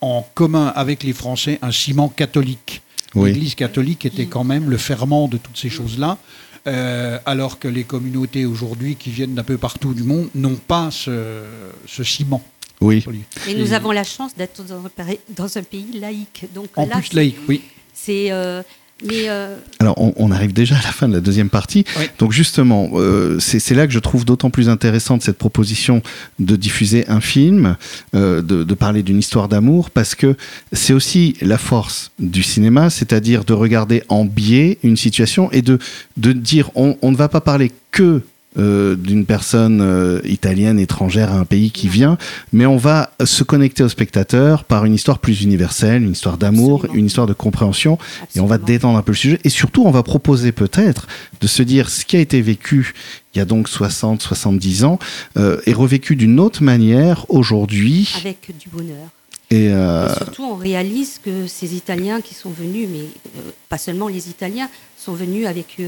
en 0.00 0.26
commun 0.34 0.72
avec 0.76 1.02
les 1.02 1.12
Français 1.12 1.58
un 1.60 1.72
ciment 1.72 2.08
catholique. 2.08 2.82
Oui. 3.14 3.32
L'Église 3.32 3.56
catholique 3.56 4.06
était 4.06 4.26
quand 4.26 4.44
même 4.44 4.70
le 4.70 4.78
ferment 4.78 5.26
de 5.28 5.38
toutes 5.38 5.56
ces 5.56 5.70
choses-là, 5.70 6.18
euh, 6.66 7.18
alors 7.26 7.58
que 7.58 7.66
les 7.66 7.84
communautés 7.84 8.46
aujourd'hui 8.46 8.94
qui 8.94 9.10
viennent 9.10 9.34
d'un 9.34 9.42
peu 9.42 9.58
partout 9.58 9.92
du 9.92 10.04
monde 10.04 10.28
n'ont 10.34 10.56
pas 10.56 10.90
ce, 10.90 11.42
ce 11.86 12.04
ciment. 12.04 12.42
Oui. 12.80 13.04
Et 13.48 13.54
nous 13.54 13.72
avons 13.72 13.90
la 13.92 14.04
chance 14.04 14.34
d'être 14.36 14.64
dans 14.64 14.84
un, 14.84 14.88
pari- 14.88 15.18
dans 15.36 15.58
un 15.58 15.62
pays 15.62 15.98
laïque. 16.00 16.46
Donc 16.54 16.66
En 16.76 16.86
là, 16.86 16.98
plus 16.98 17.12
laïque, 17.12 17.36
oui. 17.48 17.62
c'est. 17.92 18.30
euh, 18.30 18.62
mais 19.04 19.28
euh, 19.28 19.56
Alors, 19.78 19.94
on, 20.00 20.12
on 20.16 20.32
arrive 20.32 20.52
déjà 20.52 20.74
à 20.76 20.82
la 20.82 20.90
fin 20.90 21.08
de 21.08 21.14
la 21.14 21.20
deuxième 21.20 21.50
partie. 21.50 21.84
Oui. 22.00 22.06
Donc, 22.18 22.32
justement, 22.32 22.90
euh, 22.94 23.38
c'est 23.38 23.60
c'est 23.60 23.76
là 23.76 23.86
que 23.86 23.92
je 23.92 24.00
trouve 24.00 24.24
d'autant 24.24 24.50
plus 24.50 24.68
intéressante 24.68 25.22
cette 25.22 25.38
proposition 25.38 26.02
de 26.40 26.56
diffuser 26.56 27.08
un 27.08 27.20
film, 27.20 27.76
euh, 28.16 28.42
de, 28.42 28.64
de 28.64 28.74
parler 28.74 29.04
d'une 29.04 29.20
histoire 29.20 29.46
d'amour, 29.48 29.90
parce 29.90 30.16
que 30.16 30.34
c'est 30.72 30.92
aussi 30.92 31.36
la 31.40 31.58
force 31.58 32.10
du 32.18 32.42
cinéma, 32.42 32.90
c'est-à-dire 32.90 33.44
de 33.44 33.52
regarder 33.52 34.02
en 34.08 34.24
biais 34.24 34.78
une 34.82 34.96
situation 34.96 35.48
et 35.52 35.62
de, 35.62 35.78
de 36.16 36.32
dire 36.32 36.70
on, 36.74 36.96
on 37.00 37.12
ne 37.12 37.16
va 37.16 37.28
pas 37.28 37.40
parler 37.40 37.70
que 37.92 38.22
euh, 38.56 38.96
d'une 38.96 39.26
personne 39.26 39.80
euh, 39.80 40.20
italienne 40.24 40.78
étrangère 40.78 41.32
à 41.32 41.36
un 41.36 41.44
pays 41.44 41.70
qui 41.70 41.88
vient, 41.88 42.16
mais 42.52 42.66
on 42.66 42.76
va 42.76 43.10
se 43.24 43.44
connecter 43.44 43.82
au 43.82 43.88
spectateur 43.88 44.64
par 44.64 44.84
une 44.84 44.94
histoire 44.94 45.18
plus 45.18 45.42
universelle, 45.42 46.02
une 46.02 46.12
histoire 46.12 46.38
d'amour, 46.38 46.86
une 46.94 47.06
histoire 47.06 47.26
de 47.26 47.34
compréhension, 47.34 47.98
et 48.34 48.40
on 48.40 48.46
va 48.46 48.58
détendre 48.58 48.98
un 48.98 49.02
peu 49.02 49.12
le 49.12 49.16
sujet. 49.16 49.38
Et 49.44 49.50
surtout, 49.50 49.84
on 49.84 49.90
va 49.90 50.02
proposer 50.02 50.52
peut-être 50.52 51.06
de 51.40 51.46
se 51.46 51.62
dire 51.62 51.90
ce 51.90 52.04
qui 52.04 52.16
a 52.16 52.20
été 52.20 52.40
vécu 52.40 52.94
il 53.34 53.38
y 53.38 53.42
a 53.42 53.44
donc 53.44 53.68
60, 53.68 54.22
70 54.22 54.84
ans 54.84 54.98
euh, 55.36 55.60
est 55.66 55.72
revécu 55.72 56.16
d'une 56.16 56.40
autre 56.40 56.62
manière 56.62 57.26
aujourd'hui. 57.28 58.12
avec 58.18 58.50
du 58.58 58.68
bonheur. 58.68 59.08
Et 59.50 59.68
euh, 59.70 60.08
Et 60.08 60.16
surtout, 60.16 60.44
on 60.44 60.56
réalise 60.56 61.20
que 61.22 61.46
ces 61.46 61.74
Italiens 61.74 62.20
qui 62.20 62.34
sont 62.34 62.50
venus, 62.50 62.88
mais 62.90 63.00
euh, 63.00 63.50
pas 63.68 63.78
seulement 63.78 64.08
les 64.08 64.28
Italiens, 64.28 64.68
sont 64.96 65.14
venus 65.14 65.46
avec 65.46 65.80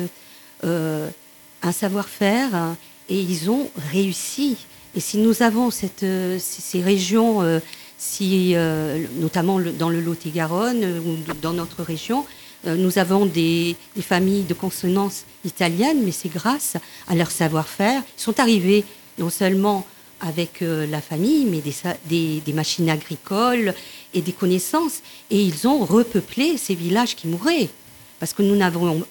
euh, 0.64 1.08
un 1.62 1.72
savoir-faire 1.72 2.76
et 3.08 3.20
ils 3.20 3.50
ont 3.50 3.68
réussi. 3.92 4.56
Et 4.94 5.00
si 5.00 5.18
nous 5.18 5.42
avons 5.42 5.70
cette, 5.70 6.02
euh, 6.02 6.38
ces, 6.40 6.80
régions, 6.82 7.42
euh, 7.42 7.60
si, 7.98 8.52
euh, 8.54 9.04
notamment 9.18 9.60
dans 9.60 9.88
le 9.88 10.00
Lot-et-Garonne 10.00 10.84
ou 10.84 11.34
dans 11.40 11.52
notre 11.52 11.82
région, 11.82 12.24
nous 12.66 12.98
avons 12.98 13.24
des, 13.24 13.74
familles 14.02 14.42
de 14.42 14.52
consonance 14.52 15.24
italienne, 15.46 16.02
mais 16.04 16.12
c'est 16.12 16.28
grâce 16.28 16.76
à 17.08 17.14
leur 17.14 17.30
savoir-faire. 17.30 18.02
Ils 18.18 18.20
sont 18.20 18.38
arrivés 18.38 18.84
non 19.18 19.30
seulement 19.30 19.86
avec 20.20 20.60
la 20.60 21.00
famille, 21.00 21.46
mais 21.46 21.62
des, 22.04 22.42
des 22.44 22.52
machines 22.52 22.90
agricoles 22.90 23.72
et 24.12 24.20
des 24.20 24.32
connaissances. 24.32 25.00
Et 25.30 25.40
ils 25.40 25.66
ont 25.66 25.86
repeuplé 25.86 26.58
ces 26.58 26.74
villages 26.74 27.16
qui 27.16 27.28
mouraient. 27.28 27.70
Parce 28.20 28.32
que 28.34 28.42
nous, 28.42 28.56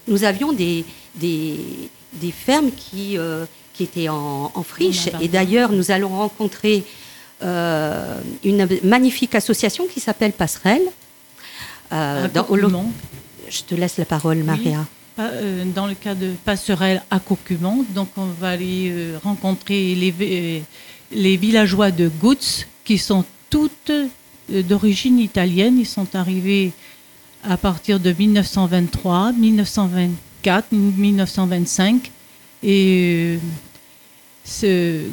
nous 0.07 0.23
avions 0.23 0.53
des, 0.53 0.85
des, 1.15 1.57
des 2.13 2.31
fermes 2.31 2.71
qui, 2.71 3.17
euh, 3.17 3.45
qui 3.73 3.83
étaient 3.83 4.07
en, 4.07 4.51
en 4.53 4.63
friche. 4.63 5.09
Et 5.19 5.27
d'ailleurs, 5.27 5.71
nous 5.71 5.89
allons 5.91 6.09
rencontrer 6.09 6.83
euh, 7.43 8.21
une 8.43 8.67
magnifique 8.83 9.33
association 9.35 9.85
qui 9.91 9.99
s'appelle 9.99 10.31
Passerelle. 10.33 10.83
euh, 11.91 12.25
À 12.25 12.27
dans- 12.27 12.45
au 12.49 12.55
je 13.49 13.63
te 13.63 13.73
laisse 13.75 13.97
la 13.97 14.05
parole, 14.05 14.37
Maria. 14.43 14.85
Euh, 15.17 15.65
dans 15.75 15.87
le 15.87 15.95
cas 15.95 16.13
de 16.15 16.31
Passerelle 16.45 17.01
à 17.09 17.19
Cocumont. 17.19 17.83
Donc, 17.95 18.09
on 18.15 18.27
va 18.39 18.49
aller 18.51 18.93
rencontrer 19.23 19.95
les, 19.95 20.11
vi- 20.11 20.61
les 21.11 21.35
villageois 21.35 21.89
de 21.91 22.07
Goutz, 22.21 22.67
qui 22.85 22.97
sont 22.99 23.25
toutes 23.49 23.91
d'origine 24.47 25.19
italienne. 25.19 25.79
Ils 25.79 25.85
sont 25.87 26.15
arrivés 26.15 26.71
à 27.43 27.57
partir 27.57 27.99
de 27.99 28.11
1923, 28.11 29.33
1924, 29.33 30.71
1925. 30.71 32.11
Et 32.63 33.35
euh, 33.35 33.37
ce, 34.43 35.03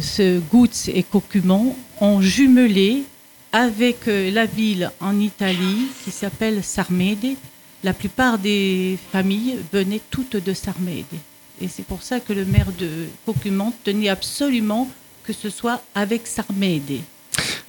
ce 0.00 0.38
Goutz 0.40 0.88
et 0.88 1.02
Cocumont 1.02 1.76
ont 2.00 2.20
jumelé 2.20 3.04
avec 3.52 4.08
euh, 4.08 4.30
la 4.30 4.46
ville 4.46 4.90
en 5.00 5.18
Italie 5.18 5.86
qui 6.04 6.10
s'appelle 6.10 6.62
Sarmede. 6.62 7.36
La 7.84 7.92
plupart 7.92 8.38
des 8.38 8.98
familles 9.12 9.58
venaient 9.72 10.00
toutes 10.10 10.36
de 10.36 10.52
Sarmede. 10.52 11.06
Et 11.60 11.68
c'est 11.68 11.84
pour 11.84 12.02
ça 12.02 12.20
que 12.20 12.32
le 12.32 12.44
maire 12.44 12.72
de 12.78 13.06
Cocumont 13.24 13.72
tenait 13.84 14.08
absolument 14.08 14.88
que 15.24 15.32
ce 15.32 15.50
soit 15.50 15.82
avec 15.94 16.26
Sarmede, 16.26 17.00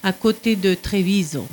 à 0.02 0.14
côté 0.14 0.56
de 0.56 0.74
Treviso. 0.76 1.46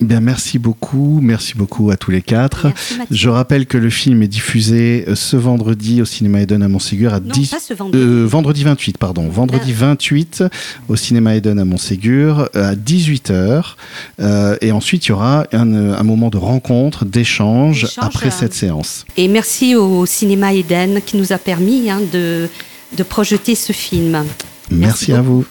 Bien, 0.00 0.20
merci 0.20 0.58
beaucoup, 0.58 1.20
merci 1.22 1.54
beaucoup 1.56 1.90
à 1.90 1.96
tous 1.96 2.10
les 2.10 2.22
quatre. 2.22 2.64
Merci. 2.64 2.94
Je 3.10 3.28
rappelle 3.28 3.66
que 3.66 3.78
le 3.78 3.90
film 3.90 4.22
est 4.22 4.28
diffusé 4.28 5.04
euh, 5.08 5.14
ce 5.14 5.36
vendredi 5.36 6.02
au 6.02 6.04
cinéma 6.04 6.40
Eden 6.42 6.62
à 6.62 6.68
Montségur 6.68 7.14
à 7.14 7.20
Non, 7.20 7.32
10 7.32 7.50
pas 7.50 7.60
ce 7.60 7.74
vendredi. 7.74 8.02
Euh, 8.02 8.26
vendredi 8.26 8.64
28, 8.64 8.98
pardon. 8.98 9.28
Vendredi 9.28 9.72
28 9.72 10.44
au 10.88 10.96
cinéma 10.96 11.36
Eden 11.36 11.58
à 11.58 11.64
Montségur 11.64 12.48
à 12.54 12.74
18h. 12.74 13.74
Euh, 14.20 14.56
et 14.60 14.72
ensuite, 14.72 15.06
il 15.06 15.10
y 15.10 15.12
aura 15.12 15.46
un, 15.52 15.72
euh, 15.72 15.96
un 15.98 16.02
moment 16.02 16.28
de 16.30 16.38
rencontre, 16.38 17.04
d'échange 17.04 17.82
D'échange, 17.82 17.98
après 17.98 18.28
euh, 18.28 18.30
cette 18.30 18.54
séance. 18.54 19.04
Et 19.16 19.28
merci 19.28 19.76
au 19.76 20.06
cinéma 20.06 20.52
Eden 20.52 21.00
qui 21.04 21.16
nous 21.16 21.32
a 21.32 21.38
permis 21.38 21.90
hein, 21.90 22.00
de, 22.12 22.48
de 22.96 23.02
projeter 23.02 23.54
ce 23.54 23.72
film. 23.72 24.24
Merci, 24.70 25.10
Merci 25.10 25.12
à 25.12 25.20
vous. 25.22 25.44